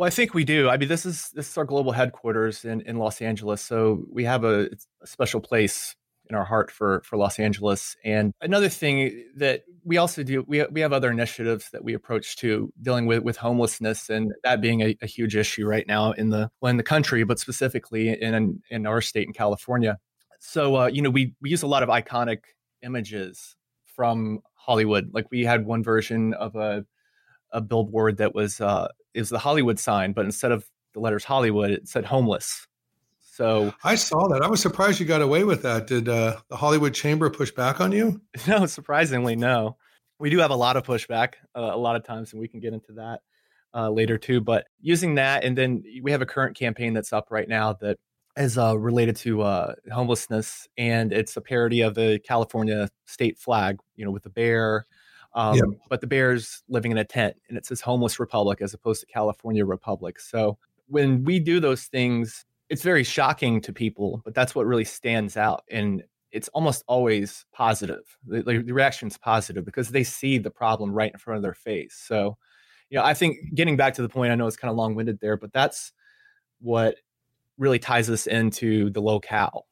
Well, 0.00 0.06
I 0.06 0.10
think 0.10 0.32
we 0.32 0.44
do. 0.44 0.70
I 0.70 0.78
mean, 0.78 0.88
this 0.88 1.04
is 1.04 1.28
this 1.34 1.50
is 1.50 1.58
our 1.58 1.66
global 1.66 1.92
headquarters 1.92 2.64
in, 2.64 2.80
in 2.80 2.96
Los 2.96 3.20
Angeles, 3.20 3.60
so 3.60 4.06
we 4.10 4.24
have 4.24 4.44
a, 4.44 4.70
a 5.02 5.06
special 5.06 5.42
place 5.42 5.94
in 6.30 6.34
our 6.34 6.46
heart 6.46 6.70
for 6.70 7.02
for 7.04 7.18
Los 7.18 7.38
Angeles. 7.38 7.98
And 8.02 8.32
another 8.40 8.70
thing 8.70 9.26
that 9.36 9.64
we 9.84 9.98
also 9.98 10.22
do, 10.22 10.42
we 10.48 10.64
we 10.72 10.80
have 10.80 10.94
other 10.94 11.10
initiatives 11.10 11.68
that 11.72 11.84
we 11.84 11.92
approach 11.92 12.36
to 12.36 12.72
dealing 12.80 13.04
with 13.04 13.24
with 13.24 13.36
homelessness, 13.36 14.08
and 14.08 14.32
that 14.42 14.62
being 14.62 14.80
a, 14.80 14.96
a 15.02 15.06
huge 15.06 15.36
issue 15.36 15.66
right 15.66 15.86
now 15.86 16.12
in 16.12 16.30
the 16.30 16.48
well, 16.62 16.70
in 16.70 16.78
the 16.78 16.82
country, 16.82 17.22
but 17.24 17.38
specifically 17.38 18.08
in 18.08 18.62
in 18.70 18.86
our 18.86 19.02
state 19.02 19.26
in 19.26 19.34
California. 19.34 19.98
So 20.38 20.76
uh, 20.76 20.86
you 20.86 21.02
know, 21.02 21.10
we 21.10 21.34
we 21.42 21.50
use 21.50 21.62
a 21.62 21.66
lot 21.66 21.82
of 21.82 21.90
iconic 21.90 22.38
images 22.82 23.54
from 23.84 24.40
Hollywood. 24.54 25.10
Like 25.12 25.26
we 25.30 25.44
had 25.44 25.66
one 25.66 25.84
version 25.84 26.32
of 26.32 26.56
a 26.56 26.86
a 27.52 27.60
billboard 27.60 28.16
that 28.16 28.34
was 28.34 28.62
uh, 28.62 28.88
it 29.14 29.20
was 29.20 29.30
the 29.30 29.38
Hollywood 29.38 29.78
sign, 29.78 30.12
but 30.12 30.24
instead 30.24 30.52
of 30.52 30.68
the 30.94 31.00
letters 31.00 31.24
Hollywood, 31.24 31.70
it 31.70 31.88
said 31.88 32.04
homeless. 32.04 32.66
So 33.20 33.72
I 33.84 33.94
saw 33.94 34.28
that. 34.28 34.42
I 34.42 34.48
was 34.48 34.60
surprised 34.60 35.00
you 35.00 35.06
got 35.06 35.22
away 35.22 35.44
with 35.44 35.62
that. 35.62 35.86
Did 35.86 36.08
uh, 36.08 36.36
the 36.48 36.56
Hollywood 36.56 36.92
Chamber 36.92 37.30
push 37.30 37.50
back 37.50 37.80
on 37.80 37.92
you? 37.92 38.20
No, 38.46 38.66
surprisingly, 38.66 39.36
no. 39.36 39.76
We 40.18 40.28
do 40.28 40.38
have 40.38 40.50
a 40.50 40.56
lot 40.56 40.76
of 40.76 40.84
pushback 40.84 41.34
uh, 41.56 41.70
a 41.72 41.76
lot 41.78 41.96
of 41.96 42.04
times, 42.04 42.32
and 42.32 42.40
we 42.40 42.48
can 42.48 42.60
get 42.60 42.74
into 42.74 42.92
that 42.94 43.20
uh, 43.74 43.88
later 43.88 44.18
too. 44.18 44.40
But 44.40 44.66
using 44.80 45.14
that, 45.14 45.44
and 45.44 45.56
then 45.56 45.82
we 46.02 46.10
have 46.10 46.20
a 46.20 46.26
current 46.26 46.56
campaign 46.56 46.92
that's 46.92 47.12
up 47.12 47.28
right 47.30 47.48
now 47.48 47.72
that 47.80 47.98
is 48.36 48.58
uh, 48.58 48.78
related 48.78 49.16
to 49.16 49.42
uh, 49.42 49.74
homelessness, 49.90 50.68
and 50.76 51.12
it's 51.12 51.36
a 51.36 51.40
parody 51.40 51.80
of 51.80 51.94
the 51.94 52.20
California 52.22 52.90
state 53.06 53.38
flag. 53.38 53.78
You 53.96 54.04
know, 54.04 54.10
with 54.10 54.24
the 54.24 54.30
bear, 54.30 54.86
um, 55.34 55.76
but 55.88 56.00
the 56.00 56.06
bear's 56.06 56.62
living 56.68 56.90
in 56.90 56.98
a 56.98 57.04
tent, 57.04 57.36
and 57.48 57.56
it 57.56 57.66
says 57.66 57.80
"Homeless 57.80 58.18
Republic" 58.18 58.60
as 58.60 58.74
opposed 58.74 59.00
to 59.00 59.06
California 59.06 59.64
Republic. 59.64 60.18
So 60.18 60.58
when 60.86 61.24
we 61.24 61.38
do 61.38 61.60
those 61.60 61.84
things, 61.84 62.44
it's 62.68 62.82
very 62.82 63.04
shocking 63.04 63.60
to 63.62 63.72
people, 63.72 64.22
but 64.24 64.34
that's 64.34 64.54
what 64.54 64.66
really 64.66 64.84
stands 64.84 65.36
out, 65.36 65.64
and 65.70 66.02
it's 66.32 66.48
almost 66.48 66.84
always 66.86 67.44
positive. 67.52 68.16
The, 68.26 68.42
the 68.42 68.72
reaction 68.72 69.08
is 69.08 69.18
positive 69.18 69.64
because 69.64 69.88
they 69.88 70.04
see 70.04 70.38
the 70.38 70.50
problem 70.50 70.92
right 70.92 71.12
in 71.12 71.18
front 71.18 71.36
of 71.36 71.42
their 71.42 71.54
face. 71.54 71.94
So, 71.94 72.36
you 72.88 72.98
know, 72.98 73.04
I 73.04 73.14
think 73.14 73.38
getting 73.54 73.76
back 73.76 73.94
to 73.94 74.02
the 74.02 74.08
point, 74.08 74.30
I 74.30 74.36
know 74.36 74.46
it's 74.46 74.56
kind 74.56 74.70
of 74.70 74.76
long 74.76 74.94
winded 74.94 75.20
there, 75.20 75.36
but 75.36 75.52
that's 75.52 75.92
what 76.60 76.96
really 77.58 77.78
ties 77.78 78.08
us 78.08 78.26
into 78.26 78.90
the 78.90 79.00
locale 79.00 79.66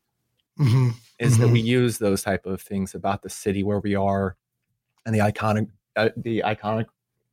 mm-hmm. 0.58 0.90
is 1.18 1.34
mm-hmm. 1.34 1.42
that 1.42 1.48
we 1.48 1.60
mm-hmm. 1.60 1.68
use 1.68 1.98
those 1.98 2.22
type 2.22 2.46
of 2.46 2.60
things 2.60 2.94
about 2.94 3.22
the 3.22 3.30
city 3.30 3.62
where 3.62 3.80
we 3.80 3.94
are 3.94 4.36
and 5.08 5.14
the 5.14 5.20
iconic 5.20 5.68
uh, 5.96 6.10
the 6.16 6.42
iconic 6.44 6.86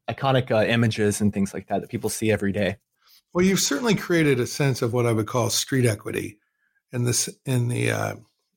iconic 0.10 0.50
uh, 0.50 0.64
images 0.66 1.20
and 1.20 1.34
things 1.34 1.54
like 1.54 1.68
that 1.68 1.82
that 1.82 1.90
people 1.90 2.10
see 2.10 2.32
every 2.32 2.52
day 2.52 2.78
well 3.34 3.46
you've 3.46 3.60
certainly 3.60 3.96
created 3.96 4.40
a 4.40 4.48
sense 4.48 4.82
of 4.82 4.94
what 4.94 5.06
i 5.06 5.12
would 5.12 5.28
call 5.28 5.50
street 5.50 5.86
equity 5.86 6.40
in 6.92 7.04
this 7.04 7.30
in 7.46 7.68
the 7.68 7.92
uh, 7.92 8.16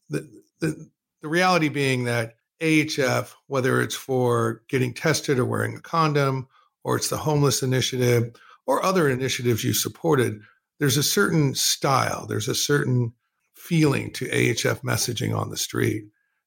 the, 0.09 0.29
the 0.61 0.89
the 1.21 1.29
reality 1.29 1.69
being 1.69 2.05
that 2.05 2.37
AHF, 2.61 3.35
whether 3.47 3.81
it's 3.81 3.95
for 3.95 4.63
getting 4.69 4.95
tested 4.95 5.39
or 5.39 5.45
wearing 5.45 5.77
a 5.77 5.81
condom, 5.81 6.49
or 6.85 6.97
it's 6.97 7.09
the 7.09 7.17
homeless 7.17 7.63
initiative, 7.63 8.35
or 8.67 8.83
other 8.85 9.09
initiatives 9.09 9.65
you 9.65 9.73
supported, 9.73 10.41
there's 10.79 10.97
a 10.97 11.03
certain 11.03 11.55
style, 11.55 12.27
there's 12.27 12.49
a 12.49 12.55
certain 12.55 13.13
feeling 13.55 14.13
to 14.13 14.29
AHF 14.29 14.83
messaging 14.83 15.37
on 15.37 15.51
the 15.51 15.57
street. 15.57 16.05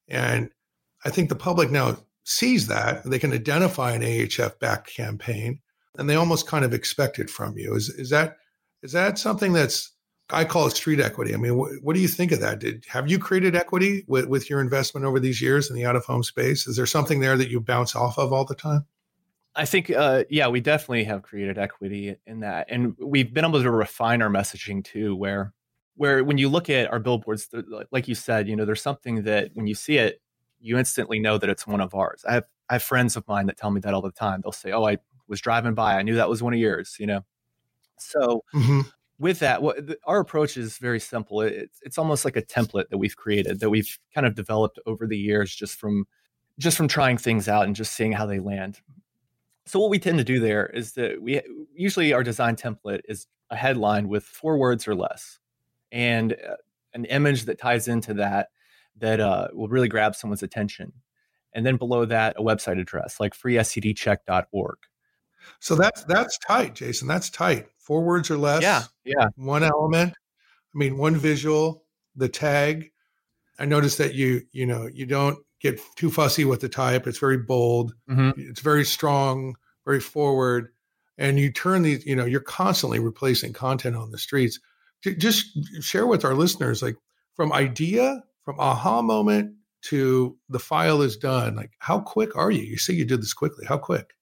And 0.08 0.50
I 1.06 1.10
think 1.10 1.30
the 1.30 1.36
public 1.36 1.72
now 1.72 1.98
sees 2.32 2.68
that. 2.68 3.04
They 3.04 3.20
can 3.20 3.34
identify 3.34 3.92
an 3.92 4.02
AHF 4.02 4.60
back 4.60 4.88
campaign 4.88 5.60
and 5.98 6.10
they 6.10 6.16
almost 6.16 6.48
kind 6.48 6.66
of 6.66 6.74
expect 6.74 7.20
it 7.20 7.30
from 7.30 7.58
you. 7.58 7.76
Is, 7.76 7.90
is 7.90 8.10
that 8.10 8.38
is 8.82 8.94
that 8.94 9.18
something 9.20 9.54
that's 9.54 9.92
I 10.30 10.46
call 10.46 10.68
it 10.68 10.72
street 10.72 11.00
equity. 11.00 11.34
I 11.34 11.38
mean, 11.38 11.54
wh- 11.54 11.84
what 11.84 11.94
do 11.94 12.00
you 12.02 12.08
think 12.08 12.32
of 12.32 12.40
that? 12.40 12.60
Did 12.60 12.86
have 12.88 13.10
you 13.10 13.20
created 13.20 13.56
equity 13.56 14.06
with, 14.08 14.28
with 14.28 14.50
your 14.50 14.62
investment 14.62 15.06
over 15.06 15.20
these 15.20 15.42
years 15.42 15.70
in 15.70 15.76
the 15.76 15.86
out 15.86 15.96
of 15.96 16.06
home 16.06 16.24
space? 16.24 16.68
Is 16.68 16.78
there 16.78 16.86
something 16.86 17.20
there 17.20 17.38
that 17.38 17.50
you 17.50 17.60
bounce 17.60 17.96
off 17.96 18.18
of 18.18 18.32
all 18.32 18.46
the 18.46 18.56
time? 18.56 18.86
I 19.54 19.66
think, 19.66 19.90
uh, 19.92 20.24
yeah, 20.30 20.48
we 20.48 20.62
definitely 20.62 21.04
have 21.04 21.24
created 21.24 21.58
equity 21.58 22.16
in 22.26 22.40
that, 22.40 22.68
and 22.70 22.96
we've 22.98 23.34
been 23.34 23.44
able 23.44 23.62
to 23.62 23.70
refine 23.70 24.22
our 24.22 24.30
messaging 24.30 24.82
too. 24.82 25.14
Where, 25.14 25.54
where 25.98 26.24
when 26.24 26.38
you 26.38 26.48
look 26.48 26.70
at 26.70 26.90
our 26.90 27.00
billboards, 27.00 27.50
like 27.92 28.08
you 28.08 28.16
said, 28.16 28.48
you 28.48 28.56
know, 28.56 28.64
there's 28.64 28.82
something 28.82 29.24
that 29.24 29.52
when 29.54 29.68
you 29.68 29.76
see 29.76 29.98
it, 29.98 30.21
you 30.62 30.77
instantly 30.77 31.20
know 31.20 31.38
that 31.38 31.50
it's 31.50 31.68
one 31.68 31.82
of 31.82 31.94
ours. 31.96 32.24
I 32.27 32.34
have 32.34 32.46
I 32.70 32.75
have 32.75 32.84
friends 32.84 33.18
of 33.18 33.27
mine 33.27 33.48
that 33.48 33.58
tell 33.58 33.72
me 33.72 33.82
that 33.82 33.94
all 33.94 34.01
the 34.01 34.12
time. 34.12 34.41
They'll 34.41 34.51
say, 34.51 34.72
"Oh, 34.72 34.86
I 34.86 34.98
was 35.27 35.41
driving 35.41 35.74
by, 35.74 35.98
I 35.98 36.03
knew 36.03 36.15
that 36.15 36.30
was 36.30 36.41
one 36.41 36.53
of 36.53 36.60
yours," 36.60 36.96
you 37.00 37.08
know. 37.08 37.22
So, 37.98 38.44
mm-hmm. 38.53 38.82
with 39.20 39.39
that, 39.39 39.62
what 39.62 39.86
the, 39.88 39.98
our 40.06 40.20
approach 40.20 40.58
is 40.58 40.77
very 40.77 41.00
simple. 41.00 41.41
It's 41.41 41.80
it's 41.82 41.98
almost 41.98 42.24
like 42.25 42.38
a 42.38 42.41
template 42.41 42.89
that 42.89 42.98
we've 42.98 43.15
created 43.15 43.60
that 43.60 43.70
we've 43.70 43.98
kind 44.13 44.25
of 44.25 44.36
developed 44.36 44.80
over 44.86 45.08
the 45.08 45.18
years, 45.18 45.53
just 45.53 45.75
from 45.80 46.06
just 46.60 46.77
from 46.77 46.88
trying 46.88 47.18
things 47.18 47.48
out 47.48 47.65
and 47.65 47.75
just 47.75 47.94
seeing 47.94 48.12
how 48.12 48.25
they 48.25 48.39
land. 48.39 48.80
So 49.65 49.80
what 49.80 49.89
we 49.89 50.00
tend 50.00 50.18
to 50.18 50.24
do 50.24 50.39
there 50.39 50.68
is 50.68 50.94
that 50.94 51.22
we 51.22 51.41
usually 51.75 52.13
our 52.13 52.24
design 52.24 52.56
template 52.56 53.01
is 53.08 53.27
a 53.50 53.56
headline 53.56 54.08
with 54.08 54.24
four 54.24 54.58
words 54.58 54.88
or 54.88 54.96
less, 54.96 55.39
and 55.91 56.34
uh, 56.34 56.56
an 56.94 57.06
image 57.06 57.46
that 57.46 57.60
ties 57.60 57.88
into 57.88 58.13
that 58.15 58.50
that 58.98 59.19
uh, 59.19 59.48
will 59.53 59.67
really 59.67 59.88
grab 59.88 60.15
someone's 60.15 60.43
attention. 60.43 60.93
And 61.53 61.65
then 61.65 61.77
below 61.77 62.05
that, 62.05 62.36
a 62.38 62.41
website 62.41 62.79
address 62.79 63.19
like 63.19 63.33
freestdcheck.org. 63.36 64.77
So 65.60 65.75
that's 65.75 66.03
that's 66.05 66.38
tight, 66.38 66.75
Jason. 66.75 67.07
That's 67.07 67.29
tight. 67.29 67.67
Four 67.77 68.03
words 68.03 68.29
or 68.29 68.38
less. 68.38 68.62
Yeah, 68.62 68.83
yeah. 69.03 69.27
One 69.36 69.63
element. 69.63 70.13
I 70.13 70.77
mean, 70.77 70.98
one 70.98 71.15
visual. 71.15 71.83
The 72.15 72.29
tag. 72.29 72.91
I 73.57 73.65
noticed 73.65 73.98
that 73.98 74.13
you 74.13 74.43
you 74.51 74.65
know 74.65 74.88
you 74.91 75.05
don't 75.05 75.39
get 75.62 75.79
too 75.95 76.10
fussy 76.10 76.45
with 76.45 76.62
the 76.62 76.69
type. 76.69 77.07
It's 77.07 77.19
very 77.19 77.38
bold. 77.38 77.93
Mm-hmm. 78.10 78.39
It's 78.50 78.62
very 78.62 78.83
strong, 78.83 79.55
very 79.86 80.00
forward. 80.00 80.69
And 81.17 81.39
you 81.39 81.51
turn 81.51 81.83
these, 81.83 82.05
you 82.05 82.15
know, 82.15 82.25
you're 82.25 82.39
constantly 82.39 83.00
replacing 83.00 83.53
content 83.53 83.95
on 83.95 84.12
the 84.12 84.17
streets. 84.17 84.60
Just 85.03 85.45
share 85.81 86.07
with 86.07 86.25
our 86.25 86.33
listeners, 86.33 86.81
like 86.81 86.95
from 87.36 87.53
idea, 87.53 88.24
from 88.43 88.60
aha 88.60 89.01
moment 89.01 89.55
to 89.83 90.38
the 90.50 90.60
file 90.60 91.01
is 91.01 91.17
done. 91.17 91.55
Like, 91.55 91.71
how 91.79 92.00
quick 92.00 92.36
are 92.36 92.51
you? 92.51 92.63
You 92.63 92.77
say 92.77 92.93
you 92.93 93.05
did 93.05 93.21
this 93.21 93.33
quickly. 93.33 93.65
How 93.65 93.77
quick? 93.77 94.15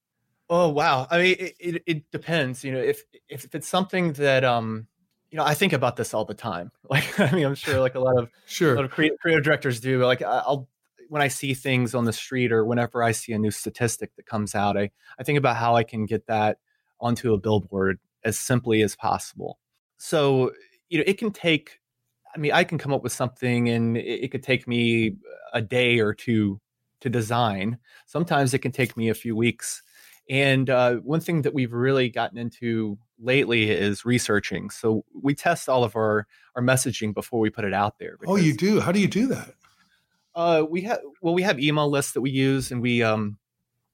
Oh 0.50 0.70
wow! 0.70 1.08
I 1.12 1.18
mean, 1.20 1.36
it, 1.40 1.56
it, 1.60 1.84
it 1.86 2.12
depends. 2.12 2.64
You 2.64 2.72
know, 2.72 2.80
if 2.80 3.04
if 3.28 3.54
it's 3.54 3.68
something 3.68 4.14
that 4.14 4.44
um, 4.44 4.88
you 5.30 5.38
know, 5.38 5.44
I 5.44 5.54
think 5.54 5.74
about 5.74 5.96
this 5.96 6.14
all 6.14 6.26
the 6.26 6.34
time. 6.34 6.72
Like, 6.90 7.20
I 7.20 7.32
mean, 7.32 7.46
I'm 7.46 7.54
sure 7.54 7.80
like 7.80 7.94
a 7.94 8.00
lot 8.00 8.18
of 8.18 8.30
sure 8.48 8.74
a 8.74 8.76
lot 8.78 8.86
of 8.86 8.90
creative, 8.90 9.20
creative 9.20 9.44
directors 9.44 9.80
do. 9.80 10.04
Like, 10.04 10.24
I'll 10.24 10.68
when 11.10 11.22
I 11.22 11.28
see 11.28 11.54
things 11.54 11.94
on 11.94 12.06
the 12.06 12.14
street 12.14 12.52
or 12.52 12.64
whenever 12.64 13.04
I 13.04 13.12
see 13.12 13.34
a 13.34 13.40
new 13.40 13.52
statistic 13.52 14.16
that 14.16 14.26
comes 14.26 14.56
out, 14.56 14.78
I, 14.78 14.92
I 15.20 15.24
think 15.24 15.38
about 15.38 15.58
how 15.58 15.76
I 15.76 15.84
can 15.84 16.06
get 16.06 16.28
that 16.28 16.60
onto 17.02 17.34
a 17.34 17.38
billboard 17.38 18.00
as 18.24 18.38
simply 18.38 18.82
as 18.84 18.96
possible. 18.96 19.60
So, 19.98 20.52
you 20.88 21.00
know, 21.00 21.04
it 21.08 21.18
can 21.18 21.32
take, 21.32 21.79
I 22.36 22.38
mean, 22.38 22.52
I 22.52 22.64
can 22.64 22.78
come 22.78 22.94
up 22.94 23.04
with 23.04 23.14
something 23.14 23.70
and 23.70 23.98
it, 23.98 24.24
it 24.24 24.32
could 24.32 24.44
take 24.44 24.68
me 24.68 25.16
a 25.54 25.62
day 25.62 26.00
or 26.00 26.14
two 26.14 26.60
to 27.02 27.10
design. 27.10 27.78
Sometimes 28.06 28.54
it 28.54 28.60
can 28.60 28.72
take 28.72 28.96
me 28.98 29.10
a 29.10 29.14
few 29.14 29.36
weeks. 29.36 29.82
And 30.30 30.70
uh, 30.70 30.96
one 30.98 31.22
thing 31.22 31.42
that 31.42 31.54
we've 31.54 31.74
really 31.74 32.10
gotten 32.10 32.38
into 32.38 33.00
lately 33.20 33.72
is 33.72 34.06
researching. 34.06 34.70
So 34.70 35.04
we 35.14 35.34
test 35.34 35.68
all 35.68 35.84
of 35.84 35.96
our 35.96 36.28
our 36.56 36.62
messaging 36.62 37.14
before 37.14 37.40
we 37.40 37.50
put 37.50 37.66
it 37.66 37.74
out 37.74 37.98
there. 38.00 38.18
oh, 38.28 38.36
you 38.36 38.56
do? 38.56 38.80
How 38.80 38.92
do 38.92 39.00
you 39.00 39.08
do 39.08 39.28
that? 39.28 39.56
Uh, 40.36 40.64
we 40.70 40.82
have 40.82 41.00
well, 41.22 41.34
we 41.34 41.42
have 41.42 41.60
email 41.60 41.90
lists 41.90 42.14
that 42.14 42.22
we 42.22 42.30
use, 42.30 42.72
and 42.72 42.82
we 42.82 43.02
um, 43.02 43.38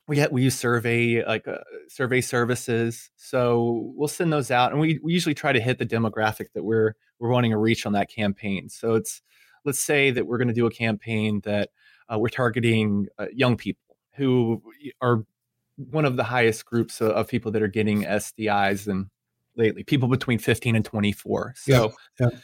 we 0.08 0.18
have, 0.20 0.32
we 0.32 0.44
use 0.44 0.56
survey 0.56 1.26
like 1.26 1.48
uh, 1.48 1.60
survey 1.88 2.22
services. 2.22 3.10
So 3.16 3.94
we'll 3.96 4.08
send 4.08 4.32
those 4.32 4.52
out, 4.52 4.72
and 4.72 4.80
we, 4.80 5.00
we 5.04 5.14
usually 5.14 5.36
try 5.36 5.52
to 5.52 5.60
hit 5.60 5.78
the 5.78 5.86
demographic 5.86 6.48
that 6.54 6.64
we're 6.64 6.96
we're 7.20 7.30
wanting 7.30 7.52
to 7.52 7.58
reach 7.58 7.86
on 7.86 7.94
that 7.94 8.10
campaign. 8.10 8.70
So 8.70 8.94
it's 8.94 9.22
let's 9.64 9.80
say 9.80 10.12
that 10.12 10.28
we're 10.28 10.38
going 10.38 10.48
to 10.48 10.54
do 10.54 10.68
a 10.68 10.72
campaign 10.72 11.42
that 11.44 11.70
uh, 12.12 12.20
we're 12.20 12.30
targeting 12.30 13.08
uh, 13.18 13.26
young 13.34 13.58
people 13.58 13.98
who 14.16 14.62
are 15.02 15.24
one 15.76 16.06
of 16.06 16.18
the 16.18 16.24
highest 16.24 16.66
groups 16.66 17.02
of, 17.02 17.12
of, 17.12 17.28
people 17.28 17.52
that 17.52 17.62
are 17.62 17.68
getting 17.68 18.04
sdis 18.04 18.88
and 18.88 19.08
lately 19.58 19.84
people 19.84 20.08
between 20.08 20.40
15 20.40 20.76
and 20.76 20.86
24. 20.86 21.54
So 21.58 21.94
yeah, 22.20 22.30
yeah 22.32 22.38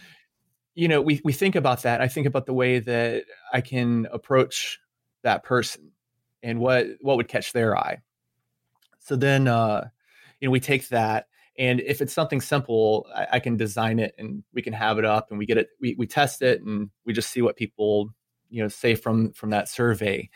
you 0.73 0.87
know, 0.87 1.01
we 1.01 1.21
we 1.23 1.33
think 1.33 1.55
about 1.55 1.83
that. 1.83 2.01
I 2.01 2.07
think 2.07 2.27
about 2.27 2.45
the 2.45 2.53
way 2.53 2.79
that 2.79 3.25
I 3.53 3.61
can 3.61 4.07
approach 4.11 4.79
that 5.23 5.43
person 5.43 5.91
and 6.43 6.59
what 6.59 6.87
what 7.01 7.17
would 7.17 7.27
catch 7.27 7.53
their 7.53 7.77
eye. 7.77 8.01
So 8.99 9.15
then, 9.15 9.47
uh, 9.47 9.87
you 10.39 10.47
know, 10.47 10.51
we 10.51 10.59
take 10.59 10.87
that, 10.89 11.27
and 11.57 11.79
if 11.81 12.01
it's 12.01 12.13
something 12.13 12.41
simple, 12.41 13.07
I, 13.15 13.27
I 13.33 13.39
can 13.39 13.57
design 13.57 13.99
it, 13.99 14.13
and 14.17 14.43
we 14.53 14.61
can 14.61 14.73
have 14.73 14.99
it 14.99 15.05
up, 15.05 15.27
and 15.29 15.39
we 15.39 15.45
get 15.45 15.57
it, 15.57 15.69
we 15.79 15.95
we 15.97 16.07
test 16.07 16.41
it, 16.41 16.61
and 16.61 16.89
we 17.05 17.13
just 17.13 17.31
see 17.31 17.41
what 17.41 17.55
people, 17.55 18.09
you 18.49 18.61
know, 18.61 18.67
say 18.67 18.95
from 18.95 19.31
from 19.33 19.49
that 19.51 19.69
survey, 19.69 20.29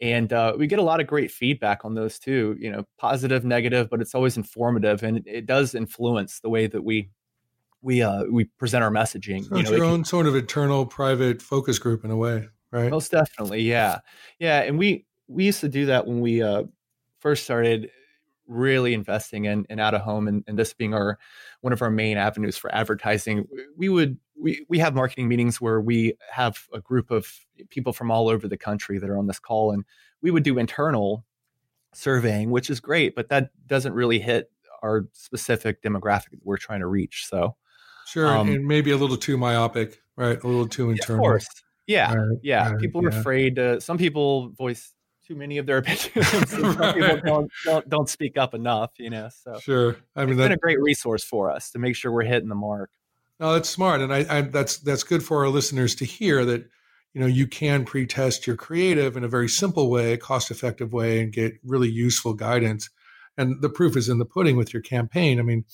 and 0.00 0.32
uh, 0.32 0.54
we 0.56 0.66
get 0.66 0.78
a 0.78 0.82
lot 0.82 1.00
of 1.00 1.06
great 1.06 1.30
feedback 1.30 1.84
on 1.84 1.94
those 1.94 2.18
too. 2.18 2.56
You 2.58 2.70
know, 2.70 2.84
positive, 2.98 3.44
negative, 3.44 3.88
but 3.90 4.00
it's 4.00 4.14
always 4.14 4.36
informative, 4.36 5.02
and 5.02 5.22
it 5.26 5.46
does 5.46 5.74
influence 5.74 6.40
the 6.40 6.50
way 6.50 6.66
that 6.66 6.82
we 6.82 7.10
we 7.82 8.02
uh 8.02 8.24
we 8.24 8.44
present 8.44 8.84
our 8.84 8.90
messaging. 8.90 9.48
So 9.48 9.56
you 9.56 9.62
know, 9.62 9.70
your 9.70 9.84
own 9.84 9.98
can, 9.98 10.04
sort 10.04 10.26
of 10.26 10.36
internal 10.36 10.86
private 10.86 11.40
focus 11.42 11.78
group 11.78 12.04
in 12.04 12.10
a 12.10 12.16
way. 12.16 12.48
right? 12.70 12.90
Most 12.90 13.10
definitely, 13.10 13.62
yeah, 13.62 13.98
yeah. 14.38 14.60
And 14.60 14.78
we 14.78 15.06
we 15.30 15.44
used 15.44 15.60
to 15.60 15.68
do 15.68 15.86
that 15.86 16.06
when 16.06 16.20
we 16.20 16.42
uh, 16.42 16.64
first 17.20 17.44
started 17.44 17.90
really 18.46 18.94
investing 18.94 19.44
in, 19.44 19.64
in 19.70 19.78
out 19.78 19.94
of 19.94 20.00
home 20.00 20.26
and, 20.26 20.42
and 20.48 20.58
this 20.58 20.74
being 20.74 20.92
our 20.92 21.18
one 21.60 21.72
of 21.72 21.82
our 21.82 21.90
main 21.90 22.16
avenues 22.16 22.56
for 22.56 22.74
advertising. 22.74 23.46
We 23.76 23.88
would 23.88 24.18
we 24.40 24.64
we 24.68 24.78
have 24.78 24.94
marketing 24.94 25.28
meetings 25.28 25.60
where 25.60 25.80
we 25.80 26.14
have 26.30 26.58
a 26.72 26.80
group 26.80 27.10
of 27.10 27.28
people 27.68 27.92
from 27.92 28.10
all 28.10 28.28
over 28.28 28.48
the 28.48 28.56
country 28.56 28.98
that 28.98 29.08
are 29.08 29.18
on 29.18 29.26
this 29.26 29.38
call 29.38 29.70
and 29.70 29.84
we 30.22 30.30
would 30.30 30.42
do 30.42 30.58
internal 30.58 31.24
surveying 31.92 32.50
which 32.50 32.70
is 32.70 32.80
great 32.80 33.14
but 33.14 33.28
that 33.28 33.50
doesn't 33.66 33.92
really 33.92 34.18
hit 34.18 34.50
our 34.82 35.06
specific 35.12 35.82
demographic 35.82 36.30
that 36.30 36.40
we're 36.44 36.56
trying 36.56 36.80
to 36.80 36.86
reach 36.86 37.26
so 37.28 37.56
sure 38.06 38.28
um, 38.28 38.48
and 38.48 38.66
maybe 38.66 38.90
a 38.92 38.96
little 38.96 39.16
too 39.16 39.36
myopic 39.36 40.00
right? 40.16 40.42
A 40.42 40.46
little 40.46 40.68
too 40.68 40.90
internal 40.90 41.24
of 41.24 41.28
course. 41.28 41.46
Yeah 41.86 42.14
right, 42.14 42.38
yeah 42.42 42.70
right, 42.70 42.80
people 42.80 43.04
are 43.04 43.10
yeah. 43.10 43.18
afraid 43.18 43.56
to 43.56 43.80
some 43.80 43.98
people 43.98 44.50
voice 44.50 44.94
too 45.30 45.36
many 45.36 45.58
of 45.58 45.66
their 45.66 45.78
opinions. 45.86 46.52
right. 46.52 46.94
people 46.94 47.20
don't, 47.24 47.50
don't, 47.64 47.88
don't 47.88 48.08
speak 48.08 48.36
up 48.36 48.52
enough, 48.52 48.90
you 48.98 49.10
know. 49.10 49.28
So 49.44 49.58
sure, 49.60 49.96
I 50.16 50.22
mean, 50.22 50.30
it's 50.30 50.38
that, 50.38 50.44
been 50.44 50.52
a 50.52 50.56
great 50.56 50.80
resource 50.80 51.22
for 51.22 51.50
us 51.50 51.70
to 51.70 51.78
make 51.78 51.94
sure 51.94 52.10
we're 52.10 52.24
hitting 52.24 52.48
the 52.48 52.54
mark. 52.56 52.90
No, 53.38 53.54
that's 53.54 53.68
smart, 53.68 54.00
and 54.00 54.12
I, 54.12 54.26
I 54.28 54.40
that's 54.42 54.78
that's 54.78 55.04
good 55.04 55.22
for 55.22 55.44
our 55.44 55.48
listeners 55.48 55.94
to 55.96 56.04
hear 56.04 56.44
that 56.44 56.68
you 57.14 57.20
know 57.20 57.26
you 57.26 57.46
can 57.46 57.84
pre-test 57.84 58.46
your 58.46 58.56
creative 58.56 59.16
in 59.16 59.24
a 59.24 59.28
very 59.28 59.48
simple 59.48 59.88
way, 59.88 60.16
cost-effective 60.16 60.92
way, 60.92 61.20
and 61.20 61.32
get 61.32 61.54
really 61.64 61.88
useful 61.88 62.34
guidance. 62.34 62.90
And 63.38 63.62
the 63.62 63.70
proof 63.70 63.96
is 63.96 64.08
in 64.08 64.18
the 64.18 64.26
pudding 64.26 64.56
with 64.56 64.74
your 64.74 64.82
campaign. 64.82 65.38
I 65.38 65.42
mean, 65.42 65.64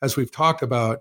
as 0.00 0.16
we've 0.16 0.32
talked 0.32 0.62
about, 0.62 1.00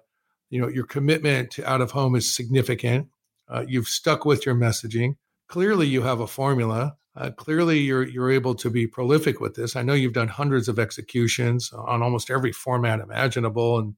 you 0.49 0.61
know, 0.61 0.67
your 0.67 0.85
commitment 0.85 1.49
to 1.51 1.67
out 1.67 1.81
of 1.81 1.91
home 1.91 2.15
is 2.15 2.35
significant. 2.35 3.07
Uh, 3.47 3.65
you've 3.67 3.87
stuck 3.87 4.25
with 4.25 4.45
your 4.45 4.53
messaging. 4.53 5.15
Clearly, 5.47 5.87
you 5.87 6.03
have 6.03 6.19
a 6.19 6.27
formula 6.27 6.97
uh, 7.15 7.29
clearly, 7.31 7.79
you're 7.79 8.07
you're 8.07 8.31
able 8.31 8.55
to 8.55 8.69
be 8.69 8.87
prolific 8.87 9.41
with 9.41 9.55
this. 9.55 9.75
I 9.75 9.81
know 9.81 9.93
you've 9.93 10.13
done 10.13 10.29
hundreds 10.29 10.69
of 10.69 10.79
executions 10.79 11.71
on 11.73 12.01
almost 12.01 12.29
every 12.29 12.53
format 12.53 13.01
imaginable, 13.01 13.79
and 13.79 13.95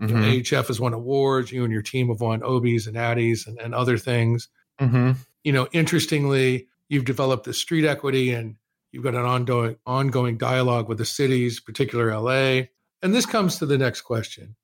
mm-hmm. 0.00 0.08
you 0.08 0.14
know, 0.14 0.28
AHF 0.28 0.66
has 0.66 0.80
won 0.80 0.92
awards. 0.92 1.52
You 1.52 1.62
and 1.62 1.72
your 1.72 1.82
team 1.82 2.08
have 2.08 2.20
won 2.20 2.40
Obies 2.40 2.88
and 2.88 2.96
Addies 2.96 3.46
and, 3.46 3.60
and 3.60 3.74
other 3.74 3.96
things. 3.96 4.48
Mm-hmm. 4.80 5.12
You 5.44 5.52
know, 5.52 5.68
interestingly, 5.70 6.66
you've 6.88 7.04
developed 7.04 7.44
the 7.44 7.54
street 7.54 7.84
equity, 7.84 8.32
and 8.32 8.56
you've 8.90 9.04
got 9.04 9.14
an 9.14 9.24
ongoing 9.24 9.76
ongoing 9.86 10.36
dialogue 10.36 10.88
with 10.88 10.98
the 10.98 11.04
cities, 11.04 11.60
particular 11.60 12.12
LA. 12.18 12.62
And 13.02 13.14
this 13.14 13.26
comes 13.26 13.58
to 13.58 13.66
the 13.66 13.78
next 13.78 14.00
question. 14.00 14.56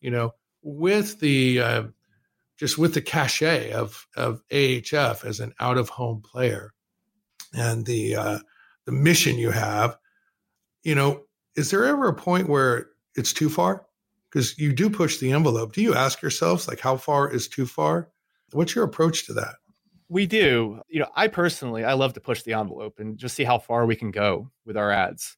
You 0.00 0.10
know, 0.10 0.34
with 0.62 1.20
the 1.20 1.60
uh, 1.60 1.82
just 2.56 2.78
with 2.78 2.94
the 2.94 3.02
cachet 3.02 3.72
of 3.72 4.06
of 4.16 4.42
AHF 4.50 5.26
as 5.26 5.38
an 5.38 5.52
out 5.60 5.76
of 5.76 5.90
home 5.90 6.22
player 6.22 6.72
and 7.54 7.86
the 7.86 8.16
uh, 8.16 8.38
the 8.86 8.92
mission 8.92 9.36
you 9.36 9.50
have, 9.50 9.96
you 10.82 10.94
know, 10.94 11.22
is 11.56 11.70
there 11.70 11.84
ever 11.84 12.08
a 12.08 12.14
point 12.14 12.48
where 12.48 12.88
it's 13.14 13.32
too 13.32 13.48
far? 13.48 13.86
Because 14.30 14.58
you 14.58 14.72
do 14.72 14.88
push 14.88 15.18
the 15.18 15.32
envelope. 15.32 15.72
Do 15.72 15.82
you 15.82 15.94
ask 15.94 16.22
yourselves 16.22 16.66
like 16.66 16.80
how 16.80 16.96
far 16.96 17.30
is 17.30 17.48
too 17.48 17.66
far? 17.66 18.08
What's 18.52 18.74
your 18.74 18.84
approach 18.84 19.26
to 19.26 19.34
that? 19.34 19.56
We 20.08 20.26
do. 20.26 20.80
You 20.88 21.00
know, 21.00 21.08
I 21.14 21.28
personally 21.28 21.84
I 21.84 21.94
love 21.94 22.14
to 22.14 22.20
push 22.20 22.42
the 22.42 22.54
envelope 22.54 22.98
and 22.98 23.16
just 23.18 23.34
see 23.34 23.44
how 23.44 23.58
far 23.58 23.86
we 23.86 23.96
can 23.96 24.10
go 24.10 24.50
with 24.66 24.76
our 24.76 24.90
ads. 24.90 25.36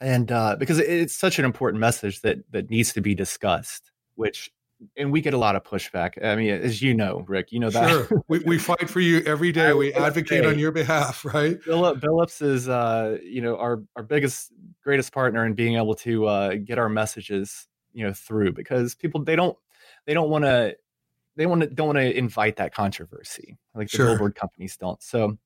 And 0.00 0.32
uh, 0.32 0.56
because 0.56 0.78
it's 0.78 1.14
such 1.14 1.38
an 1.38 1.44
important 1.44 1.80
message 1.80 2.20
that 2.22 2.38
that 2.50 2.70
needs 2.70 2.92
to 2.94 3.00
be 3.00 3.14
discussed, 3.14 3.92
which 4.16 4.50
and 4.96 5.12
we 5.12 5.20
get 5.20 5.34
a 5.34 5.38
lot 5.38 5.56
of 5.56 5.64
pushback. 5.64 6.22
I 6.24 6.36
mean, 6.36 6.50
as 6.50 6.82
you 6.82 6.94
know, 6.94 7.24
Rick, 7.26 7.52
you 7.52 7.60
know 7.60 7.70
that. 7.70 7.90
Sure. 7.90 8.24
we, 8.28 8.40
we 8.40 8.58
fight 8.58 8.88
for 8.88 9.00
you 9.00 9.20
every 9.26 9.52
day. 9.52 9.72
We 9.72 9.92
advocate 9.92 10.44
on 10.44 10.58
your 10.58 10.72
behalf, 10.72 11.24
right? 11.24 11.60
Billups 11.62 12.42
is, 12.42 12.68
uh, 12.68 13.18
you 13.22 13.40
know, 13.40 13.56
our, 13.56 13.82
our 13.96 14.02
biggest, 14.02 14.52
greatest 14.82 15.12
partner 15.12 15.44
in 15.46 15.54
being 15.54 15.76
able 15.76 15.94
to 15.96 16.26
uh, 16.26 16.54
get 16.54 16.78
our 16.78 16.88
messages, 16.88 17.68
you 17.92 18.06
know, 18.06 18.12
through 18.12 18.52
because 18.52 18.94
people, 18.94 19.22
they 19.22 19.36
don't, 19.36 19.56
they 20.06 20.14
don't 20.14 20.30
want 20.30 20.44
to, 20.44 20.76
they 21.36 21.46
want 21.46 21.62
to, 21.62 21.66
don't 21.68 21.88
want 21.88 21.98
to 21.98 22.16
invite 22.16 22.56
that 22.56 22.74
controversy 22.74 23.56
like 23.74 23.90
the 23.90 23.96
sure. 23.96 24.06
billboard 24.06 24.34
companies 24.34 24.76
don't. 24.76 25.02
So, 25.02 25.38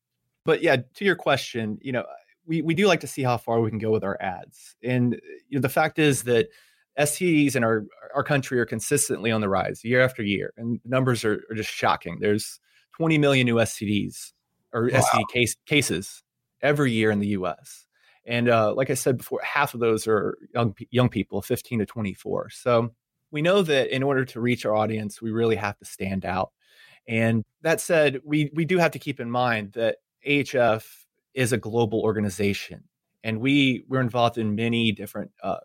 but 0.45 0.63
yeah, 0.63 0.77
to 0.77 1.05
your 1.05 1.17
question, 1.17 1.79
you 1.81 1.93
know, 1.93 2.05
we, 2.47 2.63
we 2.63 2.75
do 2.75 2.87
like 2.87 3.01
to 3.01 3.07
see 3.07 3.23
how 3.23 3.37
far 3.37 3.61
we 3.61 3.71
can 3.71 3.79
go 3.79 3.91
with 3.91 4.05
our 4.05 4.17
ads. 4.21 4.77
And 4.83 5.21
you 5.49 5.59
know, 5.59 5.61
the 5.61 5.69
fact 5.69 5.99
is 5.99 6.23
that 6.25 6.49
STDs 6.99 7.57
in 7.57 7.65
our 7.65 7.85
our 8.15 8.25
country 8.25 8.59
are 8.59 8.67
consistently 8.67 9.31
on 9.31 9.41
the 9.41 9.49
rise 9.49 9.85
year 9.85 10.01
after 10.01 10.23
year, 10.23 10.53
and 10.57 10.81
the 10.83 10.89
numbers 10.89 11.25
are, 11.25 11.45
are 11.51 11.55
just 11.55 11.71
shocking. 11.71 12.19
There's 12.21 12.59
20 12.97 13.19
million 13.19 13.45
new 13.45 13.57
STDs 13.57 14.33
or 14.73 14.91
wow. 14.93 15.01
STD 15.01 15.25
case, 15.33 15.57
cases 15.67 16.23
every 16.63 16.93
year 16.93 17.11
in 17.11 17.19
the 17.19 17.29
U.S. 17.29 17.87
And 18.25 18.49
uh, 18.49 18.75
like 18.75 18.91
I 18.91 18.95
said 18.95 19.19
before, 19.19 19.41
half 19.43 19.75
of 19.75 19.81
those 19.81 20.07
are 20.07 20.37
young 20.55 20.75
young 20.91 21.09
people, 21.09 21.43
15 21.43 21.81
to 21.81 21.87
24. 21.87 22.51
So 22.51 22.91
we 23.31 23.43
know 23.43 23.63
that 23.63 23.95
in 23.95 24.03
order 24.03 24.25
to 24.25 24.41
reach 24.41 24.65
our 24.65 24.75
audience, 24.75 25.21
we 25.21 25.31
really 25.31 25.57
have 25.57 25.79
to 25.79 25.85
stand 25.85 26.25
out. 26.25 26.53
And 27.07 27.45
that 27.63 27.81
said, 27.81 28.21
we 28.25 28.51
we 28.55 28.65
do 28.65 28.79
have 28.79 28.93
to 28.93 28.99
keep 28.99 29.21
in 29.21 29.31
mind 29.31 29.73
that 29.73 29.99
AHF 30.27 30.85
is 31.35 31.53
a 31.53 31.59
global 31.59 32.01
organization, 32.01 32.85
and 33.23 33.41
we 33.41 33.85
we're 33.89 34.01
involved 34.01 34.39
in 34.39 34.57
many 34.57 34.91
different 34.91 35.31
uh, 35.43 35.59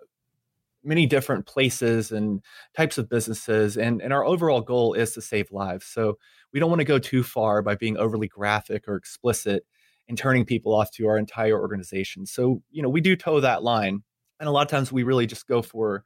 many 0.83 1.05
different 1.05 1.45
places 1.45 2.11
and 2.11 2.41
types 2.75 2.97
of 2.97 3.09
businesses 3.09 3.77
and, 3.77 4.01
and 4.01 4.11
our 4.11 4.25
overall 4.25 4.61
goal 4.61 4.93
is 4.93 5.11
to 5.13 5.21
save 5.21 5.51
lives 5.51 5.85
so 5.85 6.17
we 6.53 6.59
don't 6.59 6.69
want 6.69 6.79
to 6.79 6.85
go 6.85 6.99
too 6.99 7.23
far 7.23 7.61
by 7.61 7.75
being 7.75 7.97
overly 7.97 8.27
graphic 8.27 8.87
or 8.87 8.95
explicit 8.95 9.65
and 10.07 10.17
turning 10.17 10.45
people 10.45 10.73
off 10.73 10.91
to 10.91 11.07
our 11.07 11.17
entire 11.17 11.59
organization 11.59 12.25
so 12.25 12.61
you 12.71 12.81
know 12.81 12.89
we 12.89 13.01
do 13.01 13.15
toe 13.15 13.39
that 13.39 13.63
line 13.63 14.01
and 14.39 14.49
a 14.49 14.51
lot 14.51 14.63
of 14.63 14.67
times 14.67 14.91
we 14.91 15.03
really 15.03 15.27
just 15.27 15.47
go 15.47 15.61
for 15.61 16.03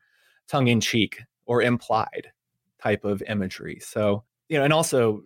tongue-in-cheek 0.48 1.22
or 1.46 1.62
implied 1.62 2.32
type 2.82 3.06
of 3.06 3.24
imagery 3.28 3.80
so 3.82 4.24
you 4.50 4.58
know 4.58 4.64
and 4.64 4.74
also 4.74 5.24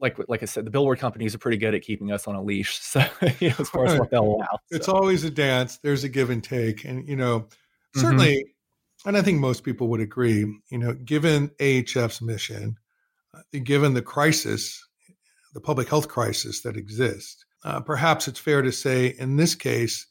like 0.00 0.16
like 0.28 0.44
I 0.44 0.46
said, 0.46 0.64
the 0.64 0.70
billboard 0.70 1.00
companies 1.00 1.34
are 1.34 1.38
pretty 1.38 1.56
good 1.56 1.74
at 1.74 1.82
keeping 1.82 2.12
us 2.12 2.28
on 2.28 2.36
a 2.36 2.40
leash. 2.42 2.78
So 2.88 3.04
you 3.40 3.48
know, 3.48 3.56
as 3.58 3.68
far 3.68 3.84
as 3.86 3.98
what 3.98 4.12
they'll 4.12 4.22
allow, 4.22 4.60
it's 4.70 4.86
always 4.86 5.24
a 5.24 5.30
dance. 5.30 5.78
There's 5.78 6.04
a 6.04 6.08
give 6.08 6.30
and 6.30 6.42
take, 6.42 6.84
and 6.84 7.08
you 7.08 7.16
know, 7.16 7.48
certainly 7.96 8.36
mm-hmm 8.36 8.50
and 9.06 9.16
I 9.16 9.22
think 9.22 9.40
most 9.40 9.64
people 9.64 9.88
would 9.88 10.00
agree, 10.00 10.40
you 10.70 10.78
know, 10.78 10.92
given 10.92 11.50
AHF's 11.60 12.20
mission, 12.20 12.76
uh, 13.34 13.58
given 13.62 13.94
the 13.94 14.02
crisis, 14.02 14.84
the 15.54 15.60
public 15.60 15.88
health 15.88 16.08
crisis 16.08 16.62
that 16.62 16.76
exists, 16.76 17.44
uh, 17.64 17.80
perhaps 17.80 18.28
it's 18.28 18.40
fair 18.40 18.62
to 18.62 18.72
say 18.72 19.14
in 19.18 19.36
this 19.36 19.54
case, 19.54 20.06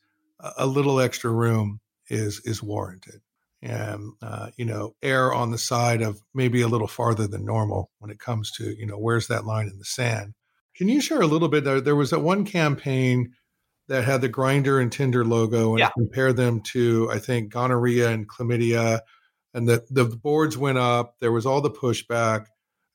a 0.57 0.67
little 0.67 0.99
extra 0.99 1.31
room 1.31 1.79
is 2.09 2.41
is 2.45 2.61
warranted, 2.61 3.21
and 3.61 4.11
uh, 4.21 4.49
you 4.55 4.65
know, 4.65 4.95
err 5.01 5.33
on 5.33 5.51
the 5.51 5.57
side 5.57 6.01
of 6.01 6.21
maybe 6.33 6.61
a 6.61 6.67
little 6.67 6.87
farther 6.87 7.27
than 7.27 7.45
normal 7.45 7.89
when 7.99 8.11
it 8.11 8.19
comes 8.19 8.51
to 8.51 8.75
you 8.77 8.85
know 8.85 8.97
where's 8.97 9.27
that 9.27 9.45
line 9.45 9.67
in 9.67 9.79
the 9.79 9.85
sand. 9.85 10.33
Can 10.75 10.89
you 10.89 11.01
share 11.01 11.21
a 11.21 11.27
little 11.27 11.47
bit? 11.47 11.63
There, 11.63 11.81
there 11.81 11.95
was 11.95 12.11
that 12.11 12.19
one 12.19 12.45
campaign 12.45 13.33
that 13.87 14.03
had 14.03 14.21
the 14.21 14.29
Grindr 14.29 14.81
and 14.81 14.91
Tinder 14.91 15.25
logo 15.25 15.71
and 15.71 15.79
yeah. 15.79 15.89
compare 15.89 16.33
them 16.33 16.61
to 16.61 17.09
I 17.11 17.19
think 17.19 17.51
gonorrhea 17.51 18.09
and 18.09 18.29
chlamydia, 18.29 19.01
and 19.53 19.67
the 19.67 19.85
the 19.89 20.05
boards 20.05 20.57
went 20.57 20.77
up. 20.77 21.15
There 21.19 21.31
was 21.31 21.45
all 21.45 21.61
the 21.61 21.71
pushback, 21.71 22.45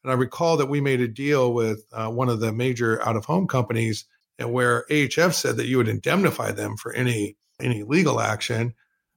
and 0.05 0.13
I 0.13 0.15
recall 0.15 0.57
that 0.59 0.69
we 0.69 0.81
made 0.81 1.01
a 1.01 1.09
deal 1.09 1.53
with 1.53 1.85
uh, 1.93 2.09
one 2.09 2.29
of 2.29 2.41
the 2.41 2.53
major 2.53 3.03
out 3.07 3.17
of 3.17 3.25
home 3.25 3.49
companies, 3.49 4.05
and 4.39 4.53
where 4.53 4.85
AHF 4.91 5.35
said 5.35 5.57
that 5.57 5.67
you 5.67 5.79
would 5.79 5.89
indemnify 5.89 6.53
them 6.53 6.77
for 6.77 6.93
any 6.93 7.37
any 7.61 7.83
legal 7.83 8.21
action, 8.21 8.75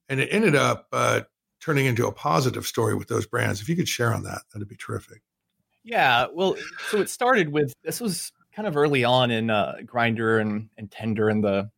and 0.07 0.19
it 0.19 0.29
ended 0.31 0.55
up 0.55 0.87
uh, 0.91 1.21
turning 1.59 1.85
into 1.85 2.07
a 2.07 2.11
positive 2.11 2.65
story 2.65 2.95
with 2.95 3.07
those 3.07 3.25
brands. 3.25 3.61
If 3.61 3.69
you 3.69 3.75
could 3.75 3.89
share 3.89 4.13
on 4.13 4.23
that, 4.23 4.43
that'd 4.53 4.67
be 4.67 4.75
terrific. 4.75 5.21
Yeah, 5.83 6.27
well, 6.33 6.55
so 6.89 6.99
it 6.99 7.09
started 7.09 7.49
with 7.49 7.73
this 7.83 8.01
was 8.01 8.31
kind 8.55 8.67
of 8.67 8.77
early 8.77 9.03
on 9.03 9.31
in 9.31 9.49
uh, 9.49 9.75
Grindr 9.83 10.39
and, 10.41 10.69
and 10.77 10.89
Tinder 10.89 11.29
and 11.29 11.43
the, 11.43 11.69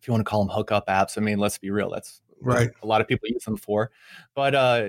if 0.00 0.06
you 0.06 0.12
want 0.12 0.24
to 0.24 0.28
call 0.28 0.44
them 0.44 0.54
hookup 0.54 0.86
apps. 0.88 1.16
I 1.16 1.20
mean, 1.20 1.38
let's 1.38 1.58
be 1.58 1.70
real, 1.70 1.90
that's 1.90 2.20
right. 2.42 2.70
a 2.82 2.86
lot 2.86 3.00
of 3.00 3.08
people 3.08 3.28
use 3.28 3.44
them 3.44 3.56
for. 3.56 3.90
But 4.34 4.54
uh, 4.54 4.88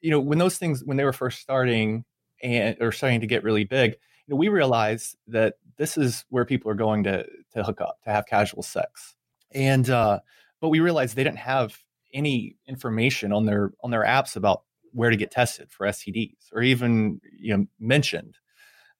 you 0.00 0.10
know, 0.10 0.20
when 0.20 0.38
those 0.38 0.58
things 0.58 0.84
when 0.84 0.96
they 0.96 1.04
were 1.04 1.12
first 1.12 1.40
starting 1.40 2.04
and 2.42 2.76
or 2.80 2.92
starting 2.92 3.20
to 3.20 3.26
get 3.26 3.42
really 3.42 3.64
big, 3.64 3.92
you 3.92 4.32
know, 4.32 4.36
we 4.36 4.48
realized 4.48 5.16
that 5.28 5.54
this 5.76 5.98
is 5.98 6.24
where 6.30 6.44
people 6.44 6.70
are 6.70 6.76
going 6.76 7.04
to 7.04 7.26
to 7.54 7.62
hook 7.62 7.80
up 7.80 7.98
to 8.04 8.10
have 8.10 8.26
casual 8.26 8.62
sex, 8.62 9.14
and 9.52 9.90
uh, 9.90 10.20
but 10.60 10.68
we 10.68 10.80
realized 10.80 11.16
they 11.16 11.24
didn't 11.24 11.38
have 11.38 11.76
any 12.14 12.56
information 12.66 13.32
on 13.32 13.46
their 13.46 13.72
on 13.82 13.90
their 13.90 14.04
apps 14.04 14.36
about 14.36 14.62
where 14.92 15.10
to 15.10 15.16
get 15.16 15.30
tested 15.30 15.70
for 15.70 15.86
STDs, 15.86 16.52
or 16.52 16.62
even 16.62 17.20
you 17.38 17.56
know 17.56 17.66
mentioned 17.80 18.38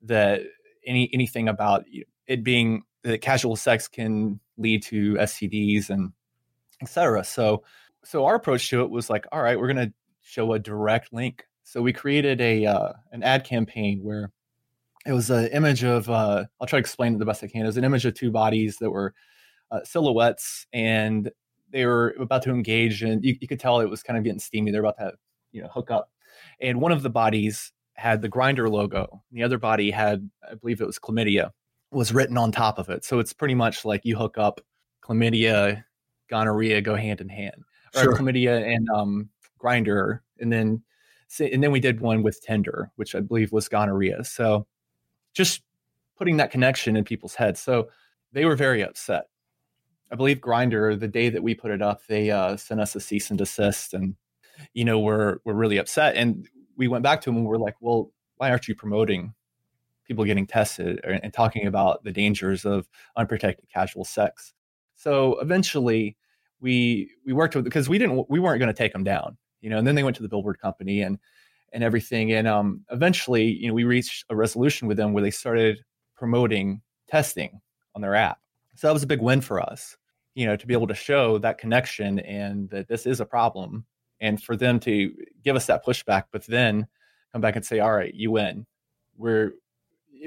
that 0.02 0.42
any 0.86 1.10
anything 1.12 1.48
about 1.48 1.84
it 2.26 2.42
being 2.42 2.82
that 3.02 3.20
casual 3.20 3.56
sex 3.56 3.88
can 3.88 4.40
lead 4.58 4.82
to 4.84 5.14
STDs 5.14 5.90
and 5.90 6.12
etc. 6.82 7.24
So 7.24 7.62
so 8.04 8.24
our 8.24 8.36
approach 8.36 8.68
to 8.70 8.82
it 8.82 8.90
was 8.90 9.10
like, 9.10 9.26
all 9.32 9.42
right, 9.42 9.58
we're 9.58 9.72
going 9.72 9.88
to 9.88 9.92
show 10.22 10.52
a 10.52 10.58
direct 10.58 11.12
link. 11.12 11.44
So 11.64 11.82
we 11.82 11.92
created 11.92 12.40
a 12.40 12.66
uh, 12.66 12.92
an 13.12 13.22
ad 13.22 13.44
campaign 13.44 14.00
where 14.02 14.30
it 15.06 15.12
was 15.12 15.30
an 15.30 15.48
image 15.48 15.84
of 15.84 16.08
uh, 16.10 16.44
I'll 16.60 16.66
try 16.66 16.78
to 16.78 16.80
explain 16.80 17.14
it 17.14 17.18
the 17.18 17.24
best 17.24 17.42
I 17.42 17.48
can. 17.48 17.62
It 17.62 17.66
was 17.66 17.76
an 17.76 17.84
image 17.84 18.04
of 18.04 18.14
two 18.14 18.30
bodies 18.30 18.78
that 18.78 18.90
were 18.90 19.14
uh, 19.70 19.80
silhouettes, 19.84 20.66
and 20.72 21.30
they 21.70 21.86
were 21.86 22.14
about 22.20 22.42
to 22.42 22.50
engage, 22.50 23.02
and 23.02 23.24
you, 23.24 23.36
you, 23.40 23.48
could 23.48 23.60
tell 23.60 23.80
it 23.80 23.90
was 23.90 24.02
kind 24.02 24.16
of 24.16 24.24
getting 24.24 24.38
steamy. 24.38 24.70
They're 24.70 24.80
about 24.80 24.98
to 24.98 25.12
you 25.52 25.62
know 25.62 25.68
hook 25.68 25.90
up, 25.90 26.10
and 26.60 26.80
one 26.80 26.92
of 26.92 27.02
the 27.02 27.10
bodies 27.10 27.72
had 27.96 28.22
the 28.22 28.28
Grindr 28.28 28.70
logo. 28.70 29.22
The 29.32 29.42
other 29.42 29.58
body 29.58 29.90
had, 29.90 30.28
I 30.48 30.54
believe 30.54 30.80
it 30.80 30.86
was 30.86 30.98
chlamydia, 30.98 31.50
was 31.90 32.12
written 32.12 32.36
on 32.36 32.52
top 32.52 32.78
of 32.78 32.88
it. 32.88 33.04
So 33.04 33.18
it's 33.18 33.32
pretty 33.32 33.54
much 33.54 33.84
like 33.84 34.04
you 34.04 34.16
hook 34.16 34.38
up 34.38 34.60
chlamydia, 35.02 35.84
gonorrhea 36.28 36.80
go 36.80 36.94
hand 36.94 37.20
in 37.20 37.28
hand, 37.28 37.64
or 37.94 38.02
sure. 38.02 38.16
chlamydia 38.16 38.74
and 38.74 38.88
um, 38.90 39.28
Grindr, 39.58 40.20
and 40.38 40.52
then 40.52 40.82
and 41.40 41.62
then 41.62 41.72
we 41.72 41.80
did 41.80 42.00
one 42.00 42.22
with 42.22 42.40
Tinder, 42.40 42.90
which 42.96 43.14
I 43.14 43.20
believe 43.20 43.50
was 43.50 43.68
gonorrhea. 43.68 44.24
So 44.24 44.66
just 45.34 45.62
putting 46.16 46.36
that 46.36 46.50
connection 46.50 46.96
in 46.96 47.04
people's 47.04 47.34
heads. 47.34 47.60
So 47.60 47.88
they 48.32 48.44
were 48.44 48.56
very 48.56 48.82
upset. 48.82 49.24
I 50.10 50.14
believe 50.14 50.38
Grindr, 50.38 50.98
the 50.98 51.08
day 51.08 51.28
that 51.30 51.42
we 51.42 51.54
put 51.54 51.72
it 51.72 51.82
up, 51.82 52.06
they 52.06 52.30
uh, 52.30 52.56
sent 52.56 52.80
us 52.80 52.94
a 52.94 53.00
cease 53.00 53.30
and 53.30 53.38
desist, 53.38 53.92
and 53.92 54.14
you 54.72 54.84
know 54.84 55.00
we're 55.00 55.38
we're 55.44 55.54
really 55.54 55.78
upset. 55.78 56.16
And 56.16 56.48
we 56.76 56.88
went 56.88 57.02
back 57.02 57.20
to 57.22 57.30
them 57.30 57.36
and 57.38 57.46
we're 57.46 57.58
like, 57.58 57.76
well, 57.80 58.10
why 58.36 58.50
aren't 58.50 58.68
you 58.68 58.74
promoting 58.74 59.34
people 60.06 60.24
getting 60.24 60.46
tested 60.46 61.00
and 61.04 61.32
talking 61.32 61.66
about 61.66 62.04
the 62.04 62.12
dangers 62.12 62.64
of 62.64 62.88
unprotected 63.16 63.68
casual 63.72 64.04
sex? 64.04 64.52
So 64.94 65.38
eventually, 65.40 66.16
we 66.60 67.10
we 67.24 67.32
worked 67.32 67.54
with 67.54 67.64
because 67.64 67.88
we 67.88 67.98
didn't 67.98 68.28
we 68.30 68.40
weren't 68.40 68.58
going 68.58 68.72
to 68.72 68.78
take 68.78 68.92
them 68.92 69.04
down 69.04 69.36
you 69.66 69.70
know, 69.70 69.78
and 69.78 69.86
then 69.86 69.96
they 69.96 70.04
went 70.04 70.14
to 70.14 70.22
the 70.22 70.28
billboard 70.28 70.60
company 70.60 71.02
and 71.02 71.18
and 71.72 71.82
everything. 71.82 72.32
And 72.32 72.46
um, 72.46 72.84
eventually, 72.92 73.44
you 73.44 73.66
know, 73.66 73.74
we 73.74 73.82
reached 73.82 74.24
a 74.30 74.36
resolution 74.36 74.86
with 74.86 74.96
them 74.96 75.12
where 75.12 75.24
they 75.24 75.32
started 75.32 75.82
promoting 76.16 76.80
testing 77.08 77.60
on 77.96 78.00
their 78.00 78.14
app. 78.14 78.38
So 78.76 78.86
that 78.86 78.92
was 78.92 79.02
a 79.02 79.08
big 79.08 79.20
win 79.20 79.40
for 79.40 79.60
us, 79.60 79.96
you 80.36 80.46
know, 80.46 80.54
to 80.54 80.66
be 80.68 80.72
able 80.72 80.86
to 80.86 80.94
show 80.94 81.38
that 81.38 81.58
connection 81.58 82.20
and 82.20 82.70
that 82.70 82.86
this 82.86 83.06
is 83.06 83.20
a 83.20 83.26
problem, 83.26 83.84
and 84.20 84.42
for 84.42 84.56
them 84.56 84.80
to 84.80 85.14
give 85.44 85.56
us 85.56 85.66
that 85.66 85.84
pushback, 85.84 86.24
but 86.32 86.46
then 86.46 86.86
come 87.32 87.40
back 87.40 87.56
and 87.56 87.64
say, 87.64 87.80
"All 87.80 87.92
right, 87.92 88.14
you 88.14 88.30
win." 88.30 88.66
We're 89.16 89.52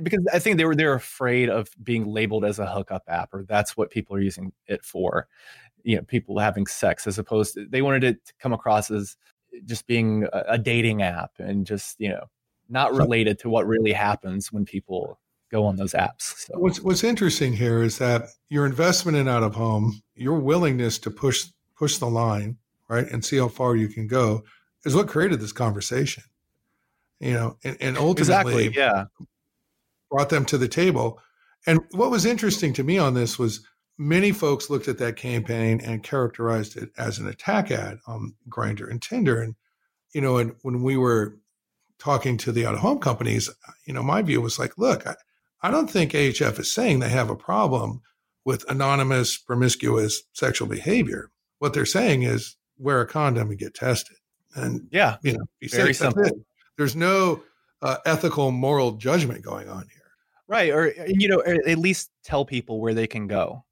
because 0.03 0.25
I 0.31 0.39
think 0.39 0.57
they 0.57 0.65
were 0.65 0.75
they're 0.75 0.93
afraid 0.93 1.49
of 1.49 1.69
being 1.83 2.05
labeled 2.05 2.45
as 2.45 2.59
a 2.59 2.67
hookup 2.67 3.03
app, 3.07 3.33
or 3.33 3.43
that's 3.43 3.75
what 3.75 3.91
people 3.91 4.15
are 4.15 4.21
using 4.21 4.51
it 4.67 4.83
for 4.83 5.27
you 5.83 5.95
know 5.95 6.01
people 6.03 6.39
having 6.39 6.67
sex 6.67 7.07
as 7.07 7.17
opposed 7.17 7.53
to 7.53 7.65
they 7.65 7.81
wanted 7.81 8.03
it 8.03 8.25
to 8.25 8.33
come 8.39 8.53
across 8.53 8.91
as 8.91 9.17
just 9.65 9.87
being 9.87 10.27
a, 10.33 10.43
a 10.49 10.57
dating 10.57 11.01
app 11.01 11.31
and 11.39 11.65
just 11.65 11.99
you 11.99 12.09
know 12.09 12.25
not 12.69 12.93
related 12.93 13.39
to 13.39 13.49
what 13.49 13.65
really 13.65 13.91
happens 13.91 14.51
when 14.51 14.63
people 14.63 15.19
go 15.51 15.65
on 15.65 15.75
those 15.75 15.93
apps. 15.93 16.37
So. 16.37 16.53
What's 16.59 16.81
what's 16.81 17.03
interesting 17.03 17.53
here 17.53 17.81
is 17.81 17.97
that 17.97 18.29
your 18.49 18.65
investment 18.65 19.17
in 19.17 19.27
out 19.27 19.43
of 19.43 19.55
home, 19.55 20.01
your 20.15 20.39
willingness 20.39 20.99
to 20.99 21.11
push 21.11 21.45
push 21.75 21.97
the 21.97 22.07
line, 22.09 22.57
right, 22.89 23.09
and 23.09 23.23
see 23.23 23.37
how 23.37 23.47
far 23.47 23.75
you 23.75 23.87
can 23.87 24.07
go, 24.07 24.43
is 24.85 24.95
what 24.95 25.07
created 25.07 25.39
this 25.39 25.51
conversation. 25.51 26.23
You 27.19 27.33
know, 27.33 27.57
and, 27.63 27.77
and 27.81 27.97
ultimately, 27.97 28.67
exactly, 28.67 28.69
yeah, 28.75 29.05
brought 30.09 30.29
them 30.29 30.45
to 30.45 30.57
the 30.57 30.67
table. 30.67 31.19
And 31.67 31.81
what 31.91 32.11
was 32.11 32.25
interesting 32.25 32.73
to 32.73 32.83
me 32.83 32.97
on 32.97 33.13
this 33.13 33.37
was 33.37 33.65
many 33.97 34.31
folks 34.31 34.69
looked 34.69 34.87
at 34.87 34.97
that 34.99 35.17
campaign 35.17 35.81
and 35.83 36.01
characterized 36.01 36.77
it 36.77 36.89
as 36.97 37.19
an 37.19 37.27
attack 37.27 37.69
ad 37.69 37.99
on 38.07 38.33
Grindr 38.49 38.89
and 38.89 39.01
Tinder. 39.01 39.41
And, 39.41 39.55
you 40.13 40.21
know, 40.21 40.37
and 40.37 40.55
when 40.61 40.81
we 40.81 40.95
were 40.95 41.37
talking 41.99 42.37
to 42.37 42.53
the 42.53 42.65
out 42.65 42.75
of 42.75 42.79
home 42.79 42.99
companies, 42.99 43.49
you 43.85 43.93
know, 43.93 44.01
my 44.01 44.21
view 44.21 44.39
was 44.39 44.57
like, 44.57 44.77
look, 44.77 45.05
I, 45.05 45.15
I 45.61 45.69
don't 45.69 45.91
think 45.91 46.13
AHF 46.13 46.57
is 46.59 46.73
saying 46.73 46.99
they 46.99 47.09
have 47.09 47.29
a 47.29 47.35
problem 47.35 48.01
with 48.45 48.69
anonymous, 48.69 49.37
promiscuous 49.37 50.23
sexual 50.31 50.69
behavior. 50.69 51.29
What 51.59 51.73
they're 51.73 51.85
saying 51.85 52.23
is 52.23 52.55
wear 52.79 53.01
a 53.01 53.07
condom 53.07 53.49
and 53.49 53.59
get 53.59 53.75
tested. 53.75 54.17
And, 54.55 54.87
yeah, 54.91 55.17
you 55.21 55.33
know, 55.33 55.45
very 55.69 55.93
simple. 55.93 56.23
There's 56.77 56.95
no 56.95 57.43
uh, 57.81 57.97
ethical, 58.05 58.51
moral 58.51 58.93
judgment 58.93 59.43
going 59.43 59.69
on 59.69 59.83
here. 59.83 60.11
Right. 60.47 60.71
Or, 60.71 60.91
you 61.05 61.27
know, 61.27 61.43
at 61.43 61.77
least 61.77 62.09
tell 62.23 62.45
people 62.45 62.81
where 62.81 62.95
they 62.95 63.05
can 63.05 63.27
go 63.27 63.63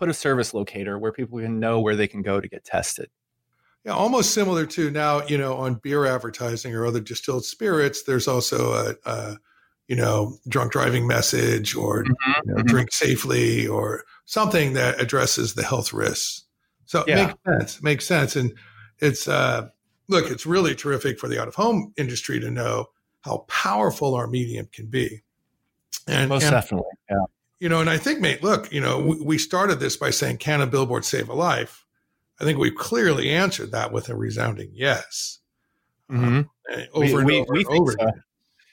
put 0.00 0.08
a 0.08 0.14
service 0.14 0.54
locator 0.54 0.98
where 0.98 1.12
people 1.12 1.38
can 1.38 1.60
know 1.60 1.78
where 1.78 1.94
they 1.94 2.08
can 2.08 2.22
go 2.22 2.40
to 2.40 2.48
get 2.48 2.64
tested. 2.64 3.10
Yeah, 3.84 3.92
almost 3.92 4.32
similar 4.32 4.66
to 4.66 4.90
now, 4.90 5.26
you 5.26 5.36
know, 5.38 5.54
on 5.54 5.74
beer 5.74 6.06
advertising 6.06 6.74
or 6.74 6.86
other 6.86 7.00
distilled 7.00 7.44
spirits, 7.44 8.02
there's 8.02 8.26
also 8.26 8.72
a, 8.72 8.94
a 9.04 9.38
you 9.88 9.96
know, 9.96 10.38
drunk 10.48 10.72
driving 10.72 11.06
message 11.06 11.76
or 11.76 12.04
mm-hmm, 12.04 12.30
you 12.44 12.54
know, 12.54 12.54
mm-hmm. 12.60 12.66
drink 12.66 12.92
safely 12.92 13.66
or 13.66 14.04
something 14.24 14.72
that 14.72 15.00
addresses 15.00 15.54
the 15.54 15.62
health 15.62 15.92
risks. 15.92 16.44
So 16.90 17.04
yeah. 17.06 17.14
it 17.14 17.26
makes 17.26 17.38
sense. 17.44 17.82
Makes 17.82 18.06
sense. 18.06 18.36
And 18.36 18.52
it's 18.98 19.28
uh 19.28 19.68
look, 20.08 20.30
it's 20.30 20.46
really 20.46 20.74
terrific 20.74 21.18
for 21.18 21.28
the 21.28 21.40
out 21.40 21.48
of 21.48 21.54
home 21.54 21.92
industry 21.96 22.40
to 22.40 22.50
know 22.50 22.86
how 23.20 23.44
powerful 23.48 24.14
our 24.14 24.26
medium 24.26 24.68
can 24.72 24.86
be. 24.86 25.22
And 26.06 26.28
most 26.28 26.44
and, 26.44 26.52
definitely. 26.52 26.90
Yeah 27.08 27.24
you 27.60 27.68
know, 27.68 27.80
and 27.80 27.90
I 27.90 27.98
think, 27.98 28.20
mate, 28.20 28.42
look, 28.42 28.72
you 28.72 28.80
know, 28.80 28.98
we, 28.98 29.20
we 29.20 29.38
started 29.38 29.80
this 29.80 29.96
by 29.96 30.10
saying, 30.10 30.38
can 30.38 30.62
a 30.62 30.66
billboard 30.66 31.04
save 31.04 31.28
a 31.28 31.34
life? 31.34 31.84
I 32.40 32.44
think 32.44 32.58
we've 32.58 32.74
clearly 32.74 33.30
answered 33.30 33.70
that 33.72 33.92
with 33.92 34.08
a 34.08 34.16
resounding 34.16 34.70
yes. 34.72 35.40
Mm-hmm. 36.10 36.24
Um, 36.24 36.48
over 36.94 37.22
we, 37.22 37.38
and 37.38 37.42
over, 37.42 37.52
we, 37.52 37.64
we 37.68 37.78
over. 37.78 37.92
So. 37.92 38.10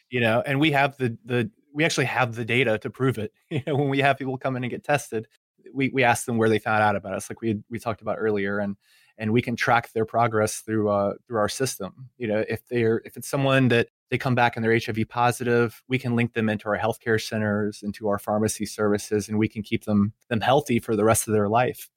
You 0.10 0.22
know, 0.22 0.42
and 0.46 0.60
we 0.60 0.72
have 0.72 0.98
the 0.98 1.18
the 1.26 1.52
we 1.74 1.84
actually 1.84 2.06
have 2.06 2.34
the 2.34 2.46
data 2.46 2.78
to 2.80 2.90
prove 2.90 3.18
it. 3.18 3.34
You 3.52 3.62
know, 3.68 3.76
when 3.76 3.90
we 3.90 4.00
have 4.00 4.18
people 4.18 4.38
come 4.38 4.56
in 4.56 4.64
and 4.64 4.72
get 4.72 4.86
tested, 4.86 5.28
we 5.74 5.90
we 5.90 6.04
ask 6.04 6.26
them 6.26 6.38
where 6.38 6.50
they 6.50 6.60
found 6.60 6.84
out 6.84 6.96
about 6.96 7.14
us, 7.14 7.30
like 7.30 7.42
we 7.42 7.60
we 7.70 7.80
talked 7.80 8.02
about 8.02 8.18
earlier, 8.20 8.60
and 8.60 8.76
and 9.18 9.32
we 9.34 9.42
can 9.42 9.56
track 9.56 9.92
their 9.94 10.06
progress 10.06 10.58
through 10.58 10.90
uh 10.90 11.14
through 11.28 11.38
our 11.38 11.50
system. 11.50 12.10
You 12.18 12.28
know, 12.28 12.44
if 12.48 12.68
they're 12.68 13.02
if 13.06 13.18
it's 13.18 13.30
someone 13.30 13.68
that 13.70 13.90
they 14.10 14.18
come 14.18 14.36
back 14.36 14.56
and 14.56 14.64
they're 14.64 14.78
HIV 14.78 15.10
positive, 15.10 15.82
we 15.88 16.00
can 16.00 16.16
link 16.16 16.34
them 16.34 16.50
into 16.50 16.68
our 16.68 16.78
healthcare 16.78 17.22
centers, 17.22 17.82
into 17.84 18.08
our 18.08 18.20
pharmacy 18.20 18.66
services, 18.66 19.28
and 19.28 19.38
we 19.38 19.48
can 19.48 19.64
keep 19.64 19.86
them 19.86 20.14
them 20.30 20.42
healthy 20.42 20.80
for 20.80 20.96
the 20.96 21.04
rest 21.04 21.28
of 21.28 21.34
their 21.34 21.50
life. 21.50 21.90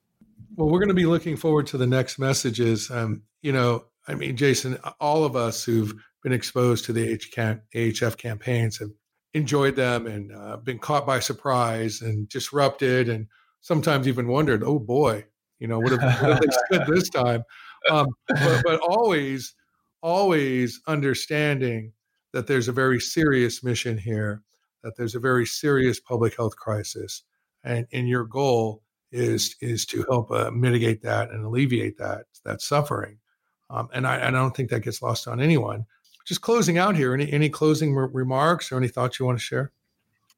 Well, 0.57 0.69
we're 0.69 0.81
going 0.81 0.89
to 0.89 0.95
be 0.95 1.07
looking 1.07 1.37
forward 1.37 1.67
to 1.69 1.79
the 1.79 1.87
next 1.87 2.19
messages. 2.19 2.91
Um, 2.91 3.23
you 3.43 3.53
know, 3.53 3.85
I 4.09 4.15
mean, 4.15 4.37
Jason, 4.37 4.79
all 4.99 5.25
of 5.25 5.37
us 5.37 5.65
who've 5.65 5.95
been 6.23 6.33
exposed 6.33 6.85
to 6.87 6.93
the 6.93 7.17
AHF 7.17 8.17
campaigns 8.17 8.79
have 8.79 8.91
enjoyed 9.35 9.77
them 9.77 10.07
and 10.07 10.33
uh, 10.33 10.57
been 10.57 10.79
caught 10.79 11.07
by 11.07 11.21
surprise 11.21 12.03
and 12.03 12.29
disrupted, 12.29 13.09
and 13.09 13.27
sometimes 13.61 14.09
even 14.09 14.29
wondered, 14.29 14.63
"Oh 14.63 14.79
boy, 14.79 15.25
you 15.59 15.69
know, 15.69 15.79
what 15.79 15.93
have, 15.93 16.03
what 16.03 16.33
have 16.33 16.41
they 16.41 16.49
said 16.77 16.87
this 16.87 17.09
time?" 17.09 17.45
Um, 17.91 18.09
but, 18.29 18.63
but 18.65 18.81
always, 18.81 19.55
always 20.03 20.81
understanding 20.87 21.93
that 22.33 22.47
there's 22.47 22.69
a 22.69 22.73
very 22.73 23.01
serious 23.01 23.63
mission 23.63 23.99
here, 23.99 24.43
that 24.83 24.97
there's 24.97 25.15
a 25.15 25.21
very 25.21 25.47
serious 25.47 25.99
public 26.01 26.37
health 26.37 26.57
crisis, 26.57 27.23
and, 27.65 27.87
and 27.93 28.09
your 28.09 28.25
goal 28.25 28.83
is 29.13 29.57
is 29.61 29.85
to 29.87 30.05
help 30.09 30.31
uh, 30.31 30.51
mitigate 30.51 31.03
that 31.03 31.31
and 31.31 31.45
alleviate 31.45 31.99
that 31.99 32.27
that 32.45 32.61
suffering. 32.61 33.19
Um, 33.69 33.89
and 33.93 34.07
I, 34.07 34.29
I, 34.29 34.31
don't 34.33 34.55
think 34.55 34.71
that 34.71 34.83
gets 34.83 35.01
lost 35.01 35.29
on 35.29 35.41
anyone. 35.41 35.87
Just 36.27 36.41
closing 36.41 36.79
out 36.79 36.97
here, 36.97 37.15
any 37.15 37.33
any 37.33 37.49
closing 37.49 37.95
re- 37.95 38.09
remarks 38.13 38.71
or 38.71 38.77
any 38.77 38.89
thoughts 38.89 39.19
you 39.19 39.27
want 39.27 39.39
to 39.39 39.45
share? 39.45 39.73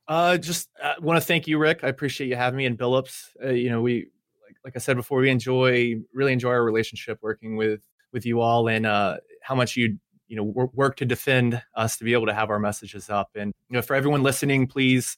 Uh, 0.08 0.36
just 0.36 0.68
uh, 0.82 0.94
want 1.00 1.20
to 1.20 1.26
thank 1.26 1.46
you, 1.46 1.58
Rick. 1.58 1.84
I 1.84 1.88
appreciate 1.88 2.28
you 2.28 2.36
having 2.36 2.58
me 2.58 2.66
in 2.66 2.76
Billups. 2.76 3.28
Uh, 3.42 3.50
you 3.50 3.70
know, 3.70 3.80
we 3.80 4.08
like, 4.46 4.56
like 4.64 4.76
I 4.76 4.78
said 4.78 4.96
before, 4.96 5.20
we 5.20 5.30
enjoy 5.30 5.94
really 6.12 6.32
enjoy 6.32 6.50
our 6.50 6.64
relationship 6.64 7.18
working 7.22 7.56
with 7.56 7.82
with 8.12 8.26
you 8.26 8.40
all, 8.40 8.68
and 8.68 8.84
uh, 8.84 9.18
how 9.42 9.54
much 9.54 9.76
you 9.76 9.98
you 10.28 10.36
know 10.36 10.70
work 10.74 10.96
to 10.96 11.04
defend 11.04 11.62
us 11.76 11.96
to 11.98 12.04
be 12.04 12.14
able 12.14 12.26
to 12.26 12.34
have 12.34 12.50
our 12.50 12.58
messages 12.58 13.10
up. 13.10 13.30
And 13.34 13.52
you 13.68 13.76
know, 13.76 13.82
for 13.82 13.94
everyone 13.94 14.22
listening, 14.22 14.66
please 14.66 15.16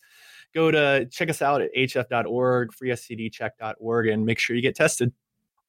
go 0.55 0.71
to 0.71 1.07
check 1.07 1.31
us 1.31 1.43
out 1.43 1.63
at 1.63 1.75
ahf.org, 1.75 2.73
freestdcheck.org, 2.73 4.09
and 4.09 4.25
make 4.25 4.39
sure 4.39 4.57
you 4.57 4.63
get 4.63 4.77
tested. 4.77 5.13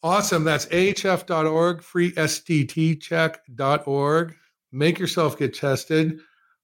Awesome. 0.03 0.43
That's 0.43 0.67
ahf.org, 0.67 1.81
freestdcheck.org. 1.81 4.35
Make 4.71 4.99
yourself 4.99 5.39
get 5.39 5.53
tested. 5.53 6.19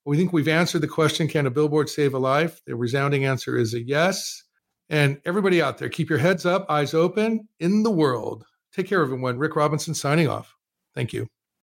We 0.05 0.17
think 0.17 0.33
we've 0.33 0.47
answered 0.47 0.81
the 0.81 0.87
question 0.87 1.27
Can 1.27 1.45
a 1.45 1.51
billboard 1.51 1.89
save 1.89 2.13
a 2.13 2.19
life? 2.19 2.61
The 2.65 2.75
resounding 2.75 3.25
answer 3.25 3.57
is 3.57 3.73
a 3.73 3.81
yes. 3.81 4.43
And 4.89 5.21
everybody 5.25 5.61
out 5.61 5.77
there, 5.77 5.89
keep 5.89 6.09
your 6.09 6.19
heads 6.19 6.45
up, 6.45 6.65
eyes 6.69 6.93
open 6.93 7.47
in 7.59 7.83
the 7.83 7.91
world. 7.91 8.43
Take 8.73 8.87
care, 8.87 9.01
everyone. 9.01 9.37
Rick 9.37 9.55
Robinson 9.55 9.93
signing 9.93 10.27
off. 10.27 10.55
Thank 10.95 11.13
you. 11.13 11.27